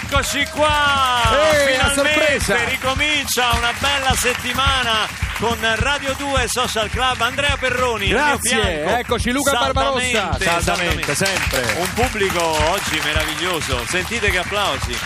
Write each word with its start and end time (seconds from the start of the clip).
Eccoci 0.00 0.46
qua! 0.52 1.22
Ehi, 1.52 1.74
a 1.76 1.88
Finalmente 1.88 2.64
ricomincia 2.66 3.50
una 3.54 3.72
bella 3.80 4.14
settimana 4.14 5.08
con 5.38 5.56
Radio 5.60 6.14
2 6.16 6.46
Social 6.46 6.88
Club. 6.88 7.20
Andrea 7.20 7.56
Perroni, 7.58 8.06
Grazie, 8.06 8.98
eccoci 9.00 9.32
Luca 9.32 9.50
Saldamente, 9.50 10.12
Barbarossa. 10.12 10.60
Saldamente, 10.60 11.14
sempre. 11.16 11.74
Un 11.78 11.92
pubblico 11.94 12.40
oggi 12.70 13.00
meraviglioso. 13.02 13.84
Sentite 13.88 14.30
che 14.30 14.38
applausi. 14.38 14.96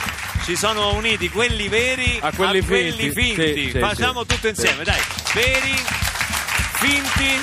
Ci 0.45 0.57
sono 0.57 0.93
uniti 0.93 1.31
quelli 1.31 1.69
veri 1.69 2.19
A 2.21 2.31
quelli 2.31 2.61
quelli 2.61 3.11
finti. 3.11 3.35
finti. 3.35 3.65
Sì, 3.65 3.71
sì, 3.73 3.79
Facciamo 3.79 4.21
sì. 4.21 4.27
tutto 4.27 4.49
insieme, 4.49 4.85
dai. 4.85 5.01
Veri, 5.33 5.75
finti, 6.75 7.41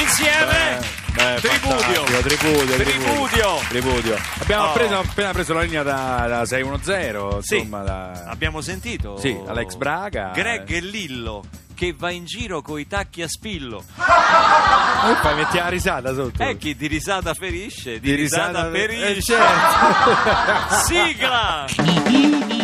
insieme. 0.00 0.78
Beh, 0.80 0.97
tripudio. 1.40 2.04
fantastico, 2.04 2.20
tripudio, 2.20 2.76
Tripudio. 2.76 3.58
tripudio. 3.68 4.16
Abbiamo 4.40 4.64
Oh. 4.68 4.72
preso- 4.72 4.98
appena 4.98 5.32
preso 5.32 5.52
la 5.54 5.60
linea 5.62 5.82
da, 5.82 6.26
da 6.28 6.44
610, 6.46 7.42
Sì. 7.42 7.56
insomma, 7.56 7.82
da... 7.82 8.24
Abbiamo 8.26 8.60
sentito 8.60 9.16
Sì, 9.18 9.36
Alex 9.46 9.74
Braga. 9.74 10.30
Greg 10.34 10.70
e 10.70 10.80
Lillo 10.80 11.44
che 11.74 11.94
va 11.96 12.10
in 12.10 12.24
giro 12.24 12.60
coi 12.60 12.88
tacchi 12.88 13.22
a 13.22 13.28
spillo. 13.28 13.84
E 13.98 15.14
poi 15.22 15.34
metti 15.36 15.58
la 15.58 15.68
risata 15.68 16.12
sotto. 16.12 16.42
E 16.42 16.56
chi 16.56 16.74
di 16.74 16.88
risata 16.88 17.34
ferisce, 17.34 18.00
di, 18.00 18.10
Di 18.10 18.14
risata, 18.16 18.68
risata- 18.68 18.68
eh, 18.68 18.80
ferisce. 18.80 19.34
certo. 19.36 20.74
Sigla! 20.86 22.57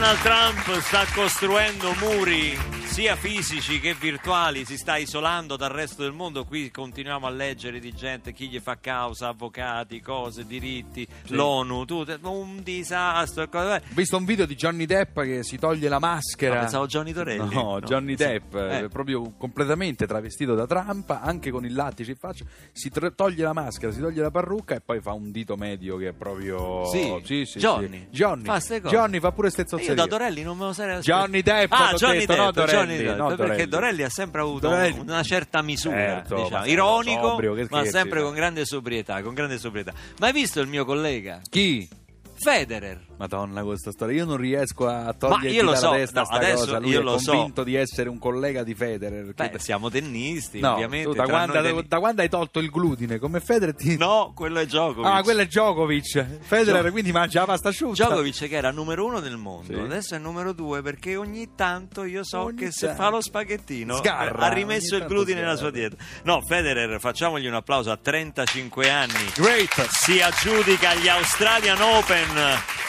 Donald 0.00 0.22
Trump 0.22 0.80
sta 0.80 1.04
costruendo 1.14 1.94
muri 2.00 2.79
sia 2.90 3.14
fisici 3.14 3.78
che 3.78 3.94
virtuali, 3.94 4.64
si 4.64 4.76
sta 4.76 4.96
isolando 4.96 5.56
dal 5.56 5.70
resto 5.70 6.02
del 6.02 6.12
mondo, 6.12 6.44
qui 6.44 6.72
continuiamo 6.72 7.24
a 7.24 7.30
leggere 7.30 7.78
di 7.78 7.92
gente, 7.92 8.32
chi 8.32 8.48
gli 8.48 8.58
fa 8.58 8.78
causa, 8.80 9.28
avvocati, 9.28 10.00
cose, 10.00 10.44
diritti, 10.44 11.06
l'ONU, 11.28 11.84
tutto, 11.84 12.18
un 12.24 12.62
disastro. 12.64 13.48
ho 13.48 13.80
visto 13.90 14.16
un 14.16 14.24
video 14.24 14.44
di 14.44 14.56
Johnny 14.56 14.86
Depp 14.86 15.20
che 15.20 15.44
si 15.44 15.56
toglie 15.56 15.88
la 15.88 16.00
maschera. 16.00 16.54
No, 16.54 16.60
pensavo 16.62 16.86
Johnny 16.86 17.12
Torelli. 17.12 17.54
No, 17.54 17.60
No, 17.60 17.80
Johnny 17.80 18.16
sì. 18.16 18.24
Depp, 18.24 18.54
Eh. 18.54 18.78
eh, 18.78 18.88
proprio 18.88 19.34
completamente 19.38 20.06
travestito 20.08 20.56
da 20.56 20.66
Trump, 20.66 21.10
anche 21.10 21.52
con 21.52 21.64
il 21.64 21.74
lattice 21.74 22.10
in 22.10 22.16
faccia, 22.16 22.44
si 22.72 22.90
tr- 22.90 23.14
toglie 23.14 23.44
la 23.44 23.52
maschera, 23.52 23.92
si 23.92 24.00
toglie 24.00 24.22
la 24.22 24.32
parrucca 24.32 24.74
e 24.74 24.80
poi 24.80 25.00
fa 25.00 25.12
un 25.12 25.30
dito 25.30 25.54
medio 25.56 25.96
che 25.96 26.08
è 26.08 26.12
proprio... 26.12 26.86
Sì, 26.86 27.20
sì, 27.22 27.44
sì, 27.44 27.58
Johnny. 27.60 27.98
sì. 27.98 28.06
Johnny. 28.10 28.44
Fa. 28.44 28.58
Johnny 28.80 29.20
fa 29.20 29.30
pure 29.30 29.50
ste 29.50 29.64
Io 29.78 29.94
da 29.94 30.06
Dorelli 30.06 30.42
non 30.42 30.58
me 30.58 30.64
lo 30.64 30.72
sarei 30.72 30.96
aspettato. 30.96 31.22
Johnny 31.24 31.42
Depp, 31.42 31.72
ah, 31.72 31.92
Johnny 31.94 32.18
detto, 32.18 32.32
Depp, 32.32 32.56
no 32.56 32.80
Johnny 32.80 32.89
Depp, 32.98 33.16
no 33.16 33.28
perché 33.28 33.44
Dorelli. 33.44 33.66
Dorelli 33.68 34.02
ha 34.02 34.08
sempre 34.08 34.40
avuto 34.40 34.68
Dorelli. 34.68 34.98
una 34.98 35.22
certa 35.22 35.62
misura, 35.62 35.96
Certo, 35.96 36.42
diciamo, 36.42 36.66
ironico, 36.66 37.28
sobrio, 37.28 37.54
che 37.54 37.66
ma 37.70 37.84
sempre 37.84 38.22
con 38.22 38.34
grande 38.34 38.64
sobrietà, 38.64 39.22
con 39.22 39.34
grande 39.34 39.58
sobrietà. 39.58 39.92
Ma 40.18 40.26
hai 40.26 40.32
visto 40.32 40.60
il 40.60 40.66
mio 40.68 40.84
collega? 40.84 41.40
Chi? 41.48 41.88
Federer. 42.34 43.08
Madonna 43.20 43.62
questa 43.62 43.90
storia, 43.90 44.16
io 44.16 44.24
non 44.24 44.38
riesco 44.38 44.86
a 44.88 45.12
togliere 45.12 45.60
lo 45.60 45.74
so, 45.74 45.90
dalla 45.90 45.96
testa 45.96 46.22
no, 46.22 46.28
adesso 46.30 46.56
cosa. 46.64 46.78
Lui 46.78 46.90
io 46.92 47.00
è 47.00 47.02
lo 47.02 47.18
so. 47.18 47.32
convinto 47.32 47.64
di 47.64 47.74
essere 47.74 48.08
un 48.08 48.18
collega 48.18 48.62
di 48.62 48.74
Federer. 48.74 49.34
Beh, 49.34 49.58
siamo 49.58 49.90
tennisti, 49.90 50.58
no, 50.60 50.72
ovviamente. 50.72 51.14
da, 51.14 51.24
quando, 51.24 51.52
tenni- 51.60 51.86
da 51.86 51.98
quando 51.98 52.22
hai 52.22 52.30
tolto 52.30 52.60
il 52.60 52.70
glutine 52.70 53.18
come 53.18 53.40
Federer 53.40 53.74
ti... 53.74 53.98
No, 53.98 54.32
quello 54.34 54.58
è 54.60 54.64
Djokovic. 54.64 55.04
Ah, 55.04 55.22
quello 55.22 55.40
è 55.42 55.46
Djokovic. 55.46 56.38
Federer 56.40 56.84
Gio- 56.84 56.90
quindi 56.92 57.12
mangia 57.12 57.40
la 57.40 57.46
pasta 57.46 57.68
asciutta. 57.68 58.04
Djokovic 58.06 58.48
che 58.48 58.56
era 58.56 58.70
numero 58.70 59.04
uno 59.04 59.20
del 59.20 59.36
mondo, 59.36 59.74
Sì. 59.74 59.78
adesso 59.78 60.14
è 60.14 60.18
numero 60.18 60.54
due 60.54 60.80
perché 60.80 61.16
ogni 61.16 61.50
tanto 61.54 62.04
io 62.04 62.24
so 62.24 62.40
Ogni 62.44 62.56
che 62.56 62.72
se 62.72 62.86
tanto. 62.86 63.02
fa 63.02 63.10
lo 63.10 63.20
spaghettino 63.20 63.96
Sgarra, 63.96 64.46
ha 64.46 64.52
rimesso 64.52 64.96
il 64.96 65.04
glutine 65.04 65.40
nella 65.40 65.56
sgarra. 65.56 65.70
sua 65.70 65.78
dieta. 65.78 65.96
No, 66.22 66.40
Federer, 66.40 66.98
facciamogli 66.98 67.46
un 67.46 67.54
applauso 67.54 67.90
a 67.90 67.98
35 67.98 68.88
anni. 68.90 69.30
Great. 69.34 69.86
Si 69.90 70.22
aggiudica 70.22 70.94
gli 70.94 71.08
Australian 71.08 71.82
Open, 71.82 72.28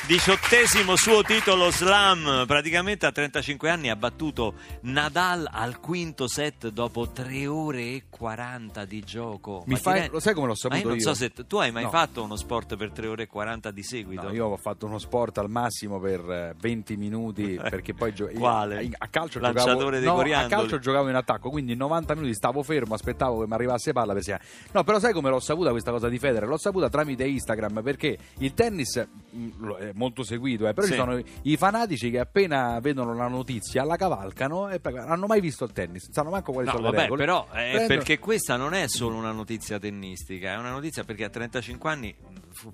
diciottesimo 0.07 0.95
suo 0.95 1.21
titolo 1.21 1.69
slam. 1.71 2.45
Praticamente 2.47 3.05
a 3.05 3.11
35 3.11 3.69
anni 3.69 3.89
ha 3.89 3.95
battuto 3.95 4.55
Nadal 4.81 5.47
al 5.49 5.79
quinto 5.79 6.27
set 6.27 6.69
dopo 6.69 7.09
3 7.09 7.45
ore 7.47 7.81
e 7.81 8.03
40 8.09 8.85
di 8.85 9.01
gioco. 9.01 9.63
Mi 9.67 9.75
fai- 9.77 10.01
re- 10.01 10.09
lo 10.11 10.19
sai 10.19 10.33
come 10.33 10.47
l'ho 10.47 10.53
Ma 10.53 10.67
io 10.69 10.69
saputo 10.75 10.87
non 10.87 10.97
io? 10.97 11.03
so 11.03 11.13
se 11.13 11.31
tu 11.47 11.57
hai 11.57 11.71
mai 11.71 11.83
No. 11.83 11.89
fatto 11.89 12.23
uno 12.23 12.35
sport 12.35 12.75
per 12.75 12.91
3 12.91 13.07
ore 13.07 13.23
e 13.23 13.27
40 13.27 13.71
di 13.71 13.83
seguito. 13.83 14.23
No, 14.23 14.33
io 14.33 14.47
ho 14.47 14.57
fatto 14.57 14.85
uno 14.85 14.97
sport 14.97 15.37
al 15.37 15.49
massimo 15.49 15.99
per 15.99 16.19
eh, 16.29 16.55
20 16.59 16.97
minuti 16.97 17.57
perché 17.61 17.93
poi 17.93 18.13
gio- 18.13 18.29
io- 18.29 18.39
Quale? 18.39 18.89
a 18.97 19.07
calcio 19.07 19.39
Lanciatore 19.39 19.99
giocavo 20.01 20.23
dei 20.23 20.31
no, 20.33 20.39
a 20.39 20.47
calcio 20.47 20.79
giocavo 20.79 21.09
in 21.09 21.15
attacco, 21.15 21.49
quindi 21.49 21.73
in 21.73 21.77
90 21.77 22.15
minuti 22.15 22.33
stavo 22.33 22.63
fermo, 22.63 22.95
aspettavo 22.95 23.41
che 23.41 23.47
mi 23.47 23.53
arrivasse 23.53 23.93
palla 23.93 24.13
per 24.13 24.23
segnare. 24.23 24.43
No, 24.71 24.83
però 24.83 24.99
sai 24.99 25.13
come 25.13 25.29
l'ho 25.29 25.39
saputa 25.39 25.69
questa 25.71 25.91
cosa 25.91 26.09
di 26.09 26.17
Federer? 26.17 26.47
L'ho 26.47 26.57
saputa 26.57 26.89
tramite 26.89 27.25
Instagram 27.25 27.81
perché 27.83 28.17
il 28.39 28.53
tennis 28.53 28.95
mh, 29.31 29.71
è 29.77 29.90
molto 29.93 30.23
seguito, 30.23 30.67
eh, 30.67 30.73
però 30.73 30.85
Sì. 30.85 30.93
ci 30.93 30.97
sono 30.99 31.21
i 31.43 31.57
fanatici 31.57 32.09
che 32.11 32.19
appena 32.19 32.79
vedono 32.79 33.13
la 33.13 33.27
notizia 33.27 33.83
la 33.83 33.95
cavalcano 33.95 34.69
e 34.69 34.79
poi 34.79 34.93
non 34.93 35.09
hanno 35.11 35.25
mai 35.27 35.39
visto 35.41 35.63
il 35.65 35.71
tennis, 35.73 36.03
non 36.05 36.13
sanno 36.13 36.29
manco 36.29 36.51
quali 36.51 36.67
No, 36.67 36.73
sono 36.75 36.89
le 36.91 36.95
vabbè, 36.97 37.15
però 37.15 37.45
è 37.49 37.49
Prendono- 37.71 37.87
perché 37.87 38.19
questa 38.19 38.55
non 38.55 38.73
è 38.73 38.87
solo 38.87 39.15
una 39.15 39.31
notizia 39.31 39.79
tennistica, 39.79 40.51
è 40.53 40.57
una 40.57 40.71
notizia 40.71 41.03
perché 41.03 41.23
a 41.25 41.29
35 41.29 41.89
anni, 41.89 42.15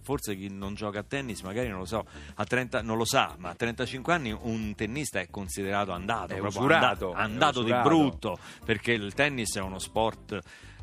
forse 0.02 0.36
chi 0.36 0.50
non 0.50 0.74
gioca 0.74 1.00
a 1.00 1.04
tennis 1.04 1.42
magari 1.42 1.70
non 1.70 1.80
lo 1.80 1.86
so, 1.86 2.06
a 2.36 2.44
30 2.46 2.82
non 2.82 2.98
lo 2.98 3.06
sa, 3.06 3.36
ma 3.38 3.50
a 3.50 3.56
35 3.56 4.14
anni 4.14 4.36
un 4.40 4.74
tennista 4.76 5.20
è 5.20 5.28
considerato 5.30 5.92
andato, 5.92 6.34
È 6.34 6.40
usurato, 6.40 7.08
anda- 7.14 7.20
andato 7.22 7.62
è 7.62 7.64
di 7.66 7.74
brutto, 7.84 8.38
perché 8.66 8.92
il 8.94 9.14
tennis 9.14 9.56
è 9.56 9.62
uno 9.62 9.80
sport 9.80 10.40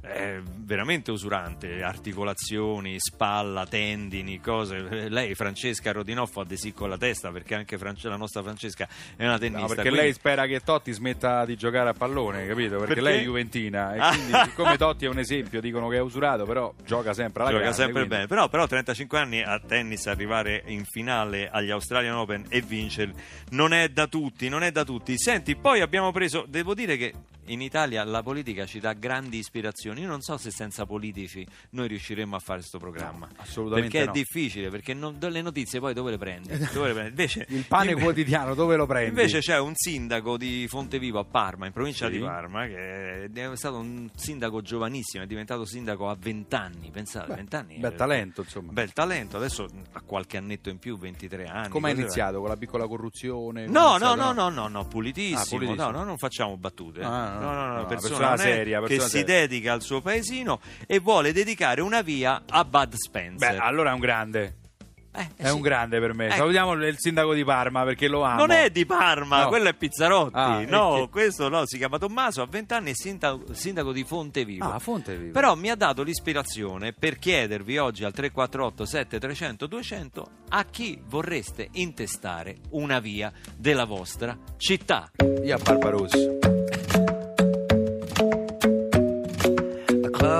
eh, 0.06 0.40
veramente 0.44 1.10
usurante, 1.10 1.82
articolazioni, 1.82 2.96
spalla, 2.98 3.66
tendini, 3.66 4.40
cose. 4.40 5.08
Lei, 5.08 5.34
Francesca 5.34 5.92
Rodinoff, 5.92 6.36
ha 6.36 6.44
dei 6.44 6.56
sì 6.56 6.72
con 6.72 6.88
la 6.88 6.96
testa 6.98 7.30
perché 7.30 7.54
anche 7.54 7.78
France- 7.78 8.08
la 8.08 8.16
nostra 8.16 8.42
Francesca 8.42 8.88
è 9.16 9.24
una 9.24 9.38
tennista. 9.38 9.60
No, 9.60 9.66
perché 9.66 9.82
quindi- 9.82 10.00
lei 10.00 10.12
spera 10.12 10.46
che 10.46 10.60
Totti 10.60 10.92
smetta 10.92 11.44
di 11.44 11.56
giocare 11.56 11.88
a 11.90 11.92
pallone, 11.94 12.46
capito? 12.46 12.78
Perché, 12.78 12.94
Perché? 12.94 13.00
lei 13.00 13.20
è 13.20 13.24
Juventina 13.24 13.94
e 13.94 13.98
Ah. 13.98 14.08
quindi 14.10 14.32
siccome 14.44 14.76
Totti 14.76 15.04
è 15.04 15.08
un 15.08 15.18
esempio, 15.18 15.60
dicono 15.60 15.88
che 15.88 15.96
è 15.96 16.00
usurato, 16.00 16.44
però 16.44 16.72
gioca 16.84 17.12
sempre 17.14 17.42
alla 17.42 17.50
gioca 17.50 17.62
grande, 17.62 17.76
sempre 17.78 17.92
quindi- 18.00 18.14
bene 18.14 18.26
però, 18.26 18.48
però 18.48 18.66
35 18.66 19.18
anni 19.18 19.42
a 19.42 19.58
tennis 19.60 20.06
arrivare 20.06 20.62
in 20.66 20.84
finale 20.84 21.48
agli 21.50 21.70
Australian 21.70 22.14
Open 22.16 22.44
e 22.48 22.60
vincerli 22.60 23.14
non 23.50 23.72
è 23.72 23.88
da 23.88 24.06
tutti 24.06 24.48
non 24.48 24.62
è 24.62 24.70
da 24.70 24.84
tutti 24.84 25.14
senti 25.18 25.56
poi 25.56 25.80
abbiamo 25.80 26.10
preso 26.12 26.44
devo 26.48 26.74
dire 26.74 26.96
che 26.96 27.12
in 27.46 27.60
Italia 27.60 28.04
la 28.04 28.22
politica 28.22 28.64
ci 28.66 28.80
dà 28.80 28.92
grandi 28.92 29.38
ispirazioni 29.38 30.00
io 30.02 30.08
non 30.08 30.20
so 30.20 30.36
se 30.36 30.50
senza 30.50 30.86
politici 30.86 31.46
noi 31.70 31.88
riusciremo 31.88 32.36
a 32.36 32.38
fare 32.38 32.58
questo 32.60 32.78
programma 32.78 33.26
No, 33.26 33.32
assolutamente 33.36 33.90
perché 33.90 34.04
no. 34.06 34.10
è 34.12 34.14
difficile 34.14 34.70
perché 34.70 34.94
non- 34.94 35.18
le 35.20 35.42
notizie 35.42 35.80
poi 35.80 35.94
dove 35.94 36.10
le 36.12 36.18
prendi, 36.18 36.48
Dove 36.72 36.88
le 36.88 36.92
prendi? 36.92 37.08
Invece, 37.10 37.46
Il 37.50 37.64
pane 37.66 37.90
inve- 37.90 38.02
quotidiano 38.02 38.54
dove 38.54 38.76
lo 38.76 38.86
prendi? 38.86 39.08
Invece 39.10 39.38
c'è 39.40 39.58
un 39.58 39.72
sindaco 39.74 40.36
di 40.36 40.66
Fontevivo 40.68 41.18
a 41.18 41.24
Parma, 41.24 41.66
in 41.66 41.72
provincia 41.72 42.06
Sì. 42.06 42.12
di 42.12 42.18
Parma, 42.20 42.66
che 42.66 43.24
è 43.24 43.56
stato 43.56 43.76
un 43.78 44.08
sindaco 44.14 44.60
giovanissimo, 44.62 45.22
è 45.24 45.26
diventato 45.26 45.64
sindaco 45.64 46.08
a 46.08 46.16
20 46.18 46.54
anni. 46.54 46.90
Pensate, 46.90 47.28
Beh, 47.28 47.34
20 47.36 47.56
anni. 47.56 47.76
bel 47.78 47.92
eh, 47.92 47.96
talento, 47.96 48.40
insomma. 48.42 48.72
Bel 48.72 48.92
talento, 48.92 49.36
adesso 49.36 49.66
ha 49.92 50.00
qualche 50.02 50.36
annetto 50.36 50.68
in 50.70 50.78
più, 50.78 50.96
23 50.98 51.46
anni. 51.46 51.68
Come 51.68 51.90
ha 51.90 51.92
iniziato? 51.92 52.40
Con 52.40 52.48
la 52.48 52.56
piccola 52.56 52.86
corruzione? 52.86 53.66
No, 53.66 53.96
no, 53.98 54.14
no, 54.14 54.32
no, 54.32 54.48
no, 54.48 54.68
no, 54.68 54.86
pulitissimo. 54.86 55.38
Ah, 55.38 55.44
pulitissimo. 55.48 55.90
No, 55.90 55.98
no, 55.98 56.04
non 56.04 56.18
facciamo 56.18 56.56
battute. 56.56 57.02
Ah, 57.02 57.33
no, 57.38 57.52
no, 57.52 57.66
no, 57.66 57.74
no, 57.76 57.86
persona, 57.86 58.16
persona 58.16 58.36
seria, 58.36 58.80
che 58.80 58.86
persona 58.86 59.08
si 59.08 59.18
seria. 59.18 59.34
dedica 59.40 59.72
al 59.72 59.82
suo 59.82 60.00
paesino 60.00 60.60
e 60.86 60.98
vuole 60.98 61.32
dedicare 61.32 61.80
una 61.80 62.02
via 62.02 62.42
a 62.48 62.64
Bud 62.64 62.94
Spencer. 62.94 63.52
Beh, 63.52 63.58
allora 63.58 63.90
è 63.90 63.94
un 63.94 64.00
grande. 64.00 64.56
Eh, 65.16 65.20
eh 65.20 65.44
È 65.44 65.46
sì. 65.46 65.54
un 65.54 65.60
grande 65.60 66.00
per 66.00 66.12
me. 66.12 66.26
Ecco. 66.26 66.34
Salutiamo 66.34 66.72
il 66.72 66.96
sindaco 66.98 67.34
di 67.34 67.44
Parma 67.44 67.84
perché 67.84 68.08
lo 68.08 68.22
amo. 68.24 68.40
Non 68.40 68.50
è 68.50 68.68
di 68.70 68.84
Parma, 68.84 69.42
No. 69.44 69.48
quello 69.48 69.68
è 69.68 69.74
Pizzarotti. 69.74 70.32
Ah, 70.34 70.60
e 70.62 70.66
no, 70.66 71.02
chi- 71.04 71.08
questo 71.08 71.48
no, 71.48 71.62
si 71.66 71.78
chiama 71.78 71.98
Tommaso, 71.98 72.42
ha 72.42 72.46
20 72.50 72.74
anni, 72.74 72.90
è 72.90 72.94
sindaco, 72.94 73.54
sindaco 73.54 73.92
di 73.92 74.02
Fontevivo. 74.02 74.64
Ah, 74.68 74.80
Fonte 74.80 75.16
Vivo. 75.16 75.30
Però 75.30 75.54
mi 75.54 75.70
ha 75.70 75.76
dato 75.76 76.02
l'ispirazione 76.02 76.92
per 76.94 77.20
chiedervi 77.20 77.78
oggi 77.78 78.02
al 78.02 78.12
348 78.12 78.84
7300 78.84 79.66
200 79.68 80.26
a 80.48 80.64
chi 80.64 81.00
vorreste 81.06 81.68
intestare 81.74 82.56
una 82.70 82.98
via 82.98 83.32
della 83.56 83.84
vostra 83.84 84.36
città. 84.56 85.12
Io 85.44 85.54
a 85.54 85.58
Barbarossa. 85.62 86.53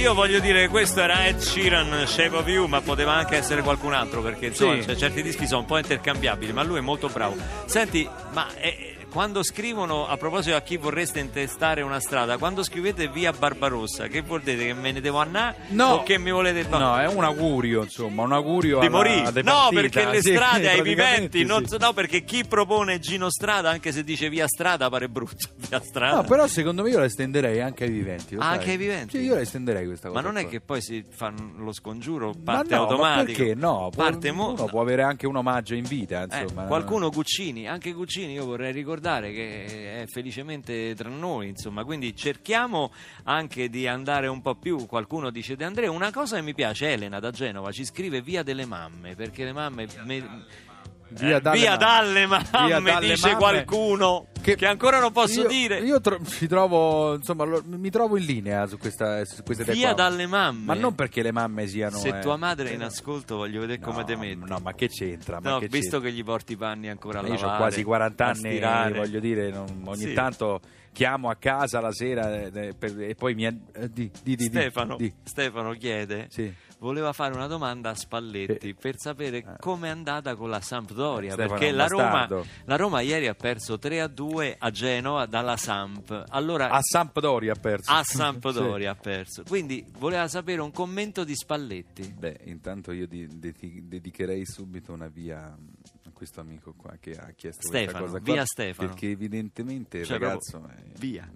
Io 0.00 0.14
voglio 0.14 0.40
dire, 0.40 0.68
questo 0.68 1.00
era 1.00 1.26
Ed 1.26 1.38
Sheeran, 1.38 2.06
Shape 2.06 2.34
of 2.36 2.46
You, 2.48 2.66
ma 2.66 2.80
poteva 2.80 3.12
anche 3.12 3.36
essere 3.36 3.60
qualcun 3.60 3.92
altro, 3.92 4.22
perché 4.22 4.46
insomma, 4.46 4.76
Sì. 4.76 4.84
cioè, 4.86 4.96
certi 4.96 5.22
dischi 5.22 5.46
sono 5.46 5.60
un 5.60 5.66
po' 5.66 5.76
intercambiabili, 5.76 6.52
ma 6.52 6.62
lui 6.62 6.78
è 6.78 6.80
molto 6.80 7.08
bravo. 7.08 7.36
Senti, 7.66 8.08
ma 8.32 8.46
eh, 8.58 8.96
quando 9.10 9.42
scrivono, 9.42 10.06
a 10.06 10.16
proposito 10.16 10.56
a 10.56 10.60
chi 10.60 10.76
vorreste 10.76 11.18
intestare 11.20 11.82
una 11.82 12.00
strada, 12.00 12.38
quando 12.38 12.62
scrivete 12.62 13.08
via 13.08 13.32
Barbarossa, 13.32 14.06
che 14.06 14.22
vuol 14.22 14.40
dire 14.42 14.66
che 14.66 14.74
me 14.74 14.92
ne 14.92 15.00
devo 15.00 15.18
andare? 15.18 15.56
No. 15.68 15.86
O 15.94 16.02
che 16.02 16.18
mi 16.18 16.30
volete 16.30 16.66
No, 16.70 16.96
è 16.98 17.06
un 17.06 17.24
augurio, 17.24 17.82
insomma, 17.82 18.22
un 18.22 18.32
augurio 18.32 18.78
di 18.80 18.88
morire. 18.88 19.42
No, 19.42 19.68
perché 19.72 20.06
le 20.06 20.20
sì, 20.22 20.32
strade 20.32 20.68
ai 20.70 20.76
praticamente 20.76 21.38
viventi, 21.38 21.44
non 21.44 21.62
sì. 21.64 21.70
so- 21.70 21.78
no, 21.78 21.92
perché 21.92 22.22
chi 22.24 22.44
propone 22.44 22.98
Gino 23.00 23.30
Strada, 23.30 23.70
anche 23.70 23.92
se 23.92 24.04
dice 24.04 24.28
via 24.28 24.46
strada, 24.46 24.88
pare 24.88 25.08
brutto. 25.08 25.48
Via 25.68 25.80
strada. 25.82 26.16
No, 26.16 26.22
però 26.24 26.46
secondo 26.46 26.82
me 26.82 26.90
io 26.90 26.98
la 26.98 27.04
estenderei 27.04 27.60
anche 27.60 27.84
ai 27.84 27.90
viventi. 27.90 28.34
Ah, 28.36 28.40
sai? 28.42 28.52
anche 28.58 28.70
ai 28.70 28.76
viventi? 28.76 29.18
Sì, 29.18 29.24
io 29.24 29.34
la 29.34 29.40
estenderei 29.40 29.86
questa 29.86 30.08
cosa. 30.08 30.20
Ma 30.20 30.26
non 30.26 30.36
è 30.38 30.42
qua. 30.42 30.50
che 30.50 30.60
poi 30.60 30.80
si 30.80 31.04
fa 31.08 31.32
lo 31.58 31.72
scongiuro, 31.72 32.32
parte 32.42 32.74
no, 32.74 32.82
automatico. 32.82 33.18
Ma 33.18 33.24
perché 33.24 33.54
no? 33.54 33.88
Può- 33.92 34.04
Parte 34.04 34.32
mo- 34.32 34.50
uno 34.52 34.64
può 34.66 34.80
avere 34.80 35.02
anche 35.02 35.26
un 35.26 35.36
omaggio 35.36 35.74
in 35.74 35.84
vita, 35.84 36.26
Eh, 36.28 36.42
insomma. 36.42 36.64
qualcuno 36.64 37.10
Guccini, 37.10 37.68
anche 37.68 37.92
Guccini 37.92 38.32
io 38.34 38.44
vorrei 38.46 38.72
ricordare 38.72 38.98
che 39.00 40.02
è 40.02 40.06
felicemente 40.06 40.94
tra 40.94 41.08
noi, 41.08 41.48
insomma, 41.48 41.84
quindi 41.84 42.14
cerchiamo 42.14 42.92
anche 43.24 43.68
di 43.68 43.86
andare 43.86 44.26
un 44.26 44.40
po' 44.42 44.54
più, 44.54 44.86
qualcuno 44.86 45.30
dice 45.30 45.56
De 45.56 45.64
Andrea, 45.64 45.90
una 45.90 46.12
cosa 46.12 46.36
che 46.36 46.42
mi 46.42 46.54
piace, 46.54 46.92
Elena 46.92 47.18
da 47.18 47.30
Genova 47.30 47.72
ci 47.72 47.84
scrive 47.84 48.20
via 48.22 48.42
delle 48.42 48.66
mamme, 48.66 49.14
perché 49.14 49.44
le 49.44 49.52
mamme... 49.52 49.86
me- 50.04 50.68
Via 51.12 51.36
eh, 51.36 51.40
dalle 51.40 51.58
via 51.58 51.70
mamme. 51.70 51.78
dalle 51.80 52.26
mamme, 52.26 52.66
Via 52.66 52.80
dalle 52.94 53.06
dice 53.08 53.26
mamme. 53.26 53.38
qualcuno 53.38 54.26
che, 54.40 54.54
ancora 54.66 54.98
non 55.00 55.12
posso 55.12 55.42
io- 55.42 55.48
dire. 55.48 55.80
Io 55.80 56.00
tro- 56.00 56.18
ci 56.24 56.46
trovo, 56.46 57.14
insomma, 57.14 57.44
lo- 57.44 57.62
mi 57.66 57.90
trovo 57.90 58.16
in 58.16 58.24
linea 58.24 58.66
su 58.66 58.78
questa, 58.78 59.22
su 59.26 59.42
queste 59.42 59.64
idee 59.64 59.74
via 59.74 59.92
qua. 59.94 60.04
dalle 60.08 60.26
mamme. 60.26 60.64
Ma 60.64 60.74
non 60.74 60.94
perché 60.94 61.22
le 61.22 61.30
mamme 61.32 61.66
siano. 61.66 61.98
Se 61.98 62.08
eh, 62.08 62.18
tua 62.20 62.36
madre 62.36 62.70
è 62.70 62.72
in 62.74 62.82
ascolto 62.82 63.36
voglio 63.36 63.60
vedere 63.60 63.80
come 63.80 63.98
no, 63.98 64.04
te 64.04 64.16
metti. 64.16 64.48
No, 64.48 64.58
ma 64.62 64.72
che 64.74 64.88
c'entra? 64.88 65.40
Ma 65.42 65.50
No, 65.50 65.58
che 65.58 65.68
visto 65.68 65.90
c'entra? 65.98 66.08
che 66.10 66.14
gli 66.16 66.24
porti 66.24 66.52
i 66.52 66.56
panni 66.56 66.88
ancora 66.88 67.20
a 67.20 67.26
Io 67.26 67.34
ho 67.34 67.56
quasi 67.56 67.82
40 67.82 68.24
a 68.24 68.28
anni, 68.30 68.92
voglio 68.96 69.20
dire, 69.20 69.50
non- 69.50 69.82
ogni 69.84 70.00
Sì. 70.04 70.12
tanto 70.14 70.60
chiamo 70.92 71.28
a 71.28 71.36
casa 71.36 71.80
la 71.80 71.92
sera 71.92 72.34
eh, 72.34 72.50
eh, 72.52 72.74
per- 72.74 72.98
e 73.00 73.14
poi 73.14 73.34
mi. 73.34 73.44
eh, 73.44 73.54
di, 73.92 74.10
di, 74.22 74.36
di, 74.36 74.44
Stefano. 74.44 74.96
Stefano 75.22 75.72
chiede 75.74 76.26
Sì. 76.30 76.50
Voleva 76.80 77.12
fare 77.12 77.34
una 77.34 77.46
domanda 77.46 77.90
a 77.90 77.94
Spalletti 77.94 78.68
Sì. 78.68 78.74
per 78.74 78.94
sapere 78.98 79.56
com'è 79.60 79.88
andata 79.88 80.34
con 80.34 80.48
la 80.50 80.60
Sampdoria 80.60 81.28
Eh, 81.30 81.32
Stefano 81.32 81.50
perché 81.58 81.68
è 81.68 81.72
la 81.72 81.86
Roma, 81.86 82.28
la 82.64 82.76
Roma 82.76 83.00
ieri 83.02 83.28
ha 83.28 83.34
perso 83.34 83.78
3 83.78 84.00
a 84.00 84.06
2 84.08 84.56
a 84.58 84.70
Genova 84.70 85.26
dalla 85.26 85.56
Samp 85.56 86.24
allora 86.28 86.70
A 86.70 86.80
Sampdoria 86.82 87.52
ha 87.52 87.56
perso. 87.60 87.90
a 87.92 88.02
Sampdoria 88.02 88.90
ha 88.92 88.94
perso 88.94 89.42
quindi 89.46 89.84
voleva 89.98 90.26
sapere 90.28 90.60
un 90.62 90.72
commento 90.72 91.22
di 91.24 91.34
Spalletti 91.36 92.02
Sì. 92.02 92.12
Beh, 92.12 92.40
intanto 92.44 92.92
io 92.92 93.06
di- 93.06 93.28
dedi- 93.38 93.86
dedicherei 93.86 94.44
subito 94.46 94.92
una 94.92 95.08
via 95.08 95.44
a 95.44 96.10
questo 96.12 96.40
amico 96.40 96.72
qua 96.76 96.96
che 96.98 97.12
ha 97.12 97.30
chiesto 97.36 97.60
Stefano, 97.66 97.98
questa 97.98 98.00
cosa 98.06 98.20
qua, 98.24 98.32
via 98.32 98.44
Stefano. 98.46 98.88
Perché 98.88 99.10
evidentemente 99.10 99.98
il 99.98 100.06
Cioè, 100.06 100.18
ragazzo... 100.18 100.58
proprio 100.58 100.78
è- 100.78 100.98
via 100.98 101.30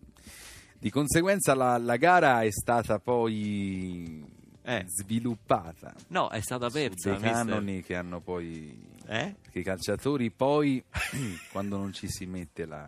Di 0.79 0.91
conseguenza 0.91 1.55
la, 1.55 1.79
la 1.79 1.97
gara 1.97 2.43
è 2.43 2.51
stata 2.51 2.99
poi 2.99 4.25
Eh. 4.67 4.85
sviluppata 4.89 5.95
No, 6.09 6.29
è 6.31 6.41
stata 6.41 6.71
persa. 6.71 7.11
dei 7.13 7.21
canoni 7.21 7.83
che 7.83 7.95
hanno 7.95 8.21
poi 8.21 8.93
Eh? 9.07 9.35
che 9.51 9.59
i 9.59 9.63
calciatori 9.63 10.31
poi 10.31 10.83
quando 11.53 11.77
non 11.77 11.93
ci 11.93 12.09
si 12.09 12.25
mette 12.27 12.65
la, 12.65 12.81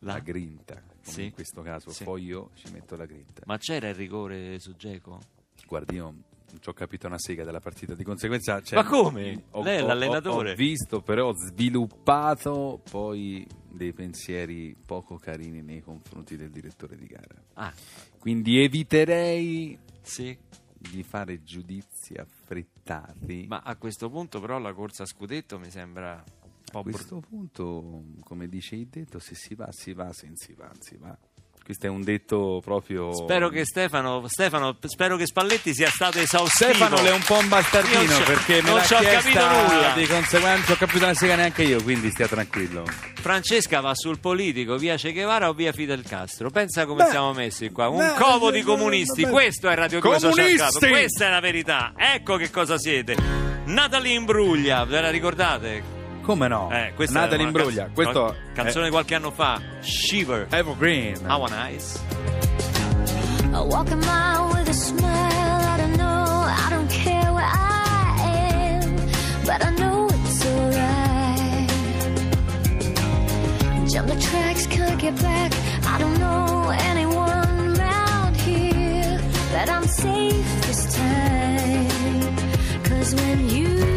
la 0.00 0.12
La? 0.14 0.18
grinta 0.20 0.74
come 0.74 1.00
Sì. 1.02 1.24
in 1.24 1.32
questo 1.32 1.62
caso 1.62 1.90
Sì. 1.90 2.04
poi 2.04 2.24
io 2.24 2.50
ci 2.54 2.70
metto 2.72 2.94
la 2.96 3.06
grinta 3.06 3.42
Ma 3.46 3.58
c'era 3.58 3.88
il 3.88 3.94
rigore 3.96 4.58
su 4.60 4.76
Geco? 4.76 5.18
guardi 5.66 5.96
io 5.96 6.04
non 6.04 6.60
ci 6.60 6.68
ho 6.68 6.72
capito 6.72 7.06
una 7.06 7.18
sega 7.18 7.42
della 7.44 7.60
partita 7.60 7.94
di 7.94 8.02
conseguenza 8.04 8.60
cioè, 8.62 8.80
Ma 8.82 8.88
come? 8.88 9.44
ho- 9.50 9.62
Lei 9.62 9.78
è 9.78 9.82
ho- 9.82 9.86
l'allenatore? 9.86 10.50
ho, 10.50 10.52
ho 10.52 10.56
visto 10.56 11.00
però 11.00 11.28
ho 11.28 11.34
sviluppato 11.36 12.80
poi 12.88 13.46
dei 13.68 13.92
pensieri 13.92 14.76
poco 14.86 15.16
carini 15.16 15.60
nei 15.62 15.80
confronti 15.80 16.36
del 16.36 16.50
direttore 16.50 16.96
di 16.96 17.06
gara 17.06 17.34
Ah, 17.54 17.72
quindi 18.18 18.62
eviterei 18.62 19.78
sì. 20.02 20.36
Di 20.80 21.02
fare 21.02 21.42
giudizi 21.42 22.14
affrettati 22.14 23.44
Ma 23.46 23.60
a 23.62 23.76
questo 23.76 24.08
punto 24.08 24.40
però 24.40 24.58
la 24.58 24.72
corsa 24.72 25.02
a 25.02 25.06
scudetto 25.06 25.58
mi 25.58 25.70
sembra 25.70 26.24
un 26.24 26.52
po' 26.70 26.78
A 26.78 26.82
questo 26.82 27.20
punto, 27.20 28.04
come 28.22 28.48
dice 28.48 28.76
il 28.76 28.86
detto, 28.86 29.18
se 29.18 29.34
si 29.34 29.54
va, 29.54 29.70
si 29.72 29.92
va, 29.92 30.12
se 30.12 30.26
non 30.26 30.36
si 30.36 30.54
va, 30.54 30.66
non 30.66 30.80
si 30.80 30.96
va. 30.96 31.18
Questo 31.70 31.86
è 31.86 31.90
un 31.90 32.02
detto 32.02 32.60
proprio... 32.64 33.14
Spero 33.14 33.48
che 33.48 33.64
Stefano, 33.64 34.24
Stefano, 34.26 34.76
spero 34.86 35.16
che 35.16 35.24
Spalletti 35.24 35.72
sia 35.72 35.88
stato 35.88 36.18
esaustivo. 36.18 36.72
Stefano 36.72 36.96
è 36.96 37.12
un 37.12 37.22
po' 37.22 37.38
un 37.38 37.46
bastardino 37.46 38.18
perché 38.24 38.54
me 38.54 38.70
non 38.70 38.78
l'ha 38.78 38.84
ci 38.84 38.94
ho 38.94 38.98
chiesta 38.98 39.30
capito 39.30 39.74
nulla. 39.74 39.92
di 39.94 40.06
conseguenza 40.08 40.72
ho 40.72 40.74
capito 40.76 41.04
una 41.04 41.14
sega 41.14 41.36
neanche 41.36 41.62
io, 41.62 41.80
quindi 41.80 42.10
stia 42.10 42.26
tranquillo. 42.26 42.84
Francesca 43.20 43.78
va 43.78 43.94
sul 43.94 44.18
politico, 44.18 44.78
via 44.78 44.96
Che 44.96 45.12
Guevara 45.12 45.48
o 45.48 45.52
via 45.52 45.70
Fidel 45.70 46.02
Castro. 46.02 46.50
Pensa 46.50 46.86
come 46.86 47.06
siamo 47.08 47.32
messi 47.34 47.70
qua. 47.70 47.86
Un 47.86 47.98
beh, 47.98 48.14
covo 48.18 48.50
beh, 48.50 48.58
di 48.58 48.62
comunisti. 48.62 49.22
beh. 49.22 49.30
Questo 49.30 49.68
è 49.68 49.74
Radio 49.76 50.00
2 50.00 50.18
Social 50.18 50.32
Club. 50.32 50.56
Comunisti! 50.56 50.88
Questa 50.88 51.26
è 51.26 51.30
la 51.30 51.40
verità. 51.40 51.92
Ecco 51.96 52.34
che 52.34 52.50
cosa 52.50 52.78
siete. 52.78 53.14
Natalie 53.66 54.14
Imbruglia, 54.14 54.84
ve 54.84 55.00
la 55.00 55.10
ricordate? 55.10 55.99
Come 56.30 56.46
no? 56.46 56.70
Eh, 56.70 56.92
questa 56.94 57.18
è 57.18 57.22
Natalie 57.22 57.44
una 57.44 57.58
Imbruglia, 57.58 57.82
canz- 57.86 57.94
questo 57.94 58.36
canzone 58.52 58.84
di 58.84 58.90
qualche 58.92 59.16
anno 59.16 59.32
fa. 59.32 59.60
Shiver. 59.80 60.46
Evergreen. 60.50 61.18
How 61.26 61.44
nice. 61.48 61.98
I 63.52 63.58
walk 63.58 63.90
a 63.90 63.96
mile 63.96 64.54
with 64.54 64.68
a 64.68 64.72
smile. 64.72 65.08
I 65.10 65.76
don't 65.76 65.96
know, 65.96 66.44
I 66.46 66.68
don't 66.70 66.88
care 66.88 67.32
where 67.32 67.44
I 67.44 68.14
am, 68.78 68.94
but 69.44 69.60
I 69.64 69.70
know 69.74 70.06
it's 70.06 70.46
alright. 70.46 71.70
Jump 73.90 74.06
the 74.06 74.20
tracks, 74.20 74.66
can't 74.68 75.00
get 75.00 75.20
back. 75.20 75.52
I 75.84 75.98
don't 75.98 76.16
know 76.20 76.70
anyone 76.70 77.76
around 77.76 78.36
here, 78.36 79.20
but 79.50 79.68
I'm 79.68 79.84
safe 79.88 80.60
this 80.68 80.94
time. 80.94 82.36
Cause 82.84 83.14
when 83.16 83.48
you 83.50 83.89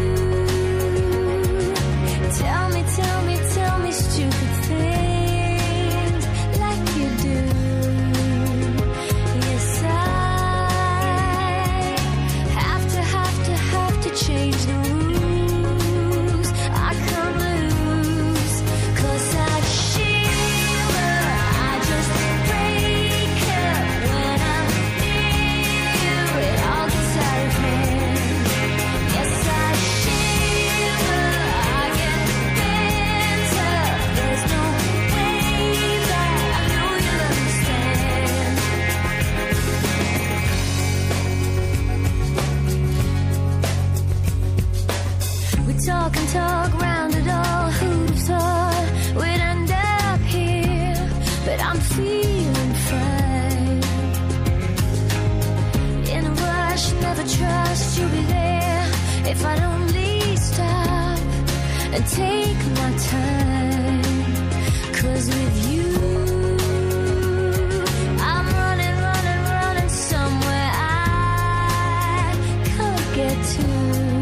get 73.14 73.46
to. 73.46 74.13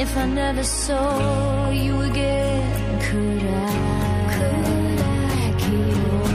If 0.00 0.16
I 0.16 0.26
never 0.26 0.62
saw 0.62 1.70
you 1.70 2.02
again, 2.02 3.00
could 3.00 3.42
I? 3.42 4.30
Could 4.34 5.00
I 5.00 5.54
keep 5.58 6.27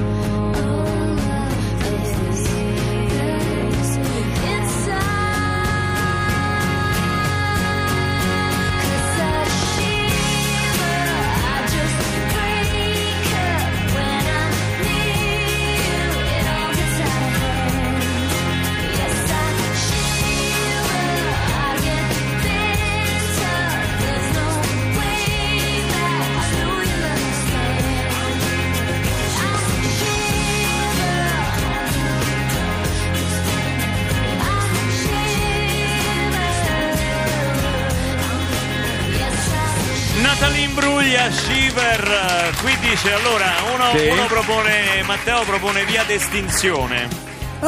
Imbruglia, 41.24 41.32
Shiver. 41.32 42.54
Qui 42.62 42.78
dice 42.80 43.14
allora, 43.14 43.54
uno, 43.74 43.98
Sì. 43.98 44.08
uno 44.08 44.26
propone, 44.26 45.02
Matteo 45.06 45.44
propone 45.44 45.86
via 45.86 46.04
d'estinzione. 46.04 47.08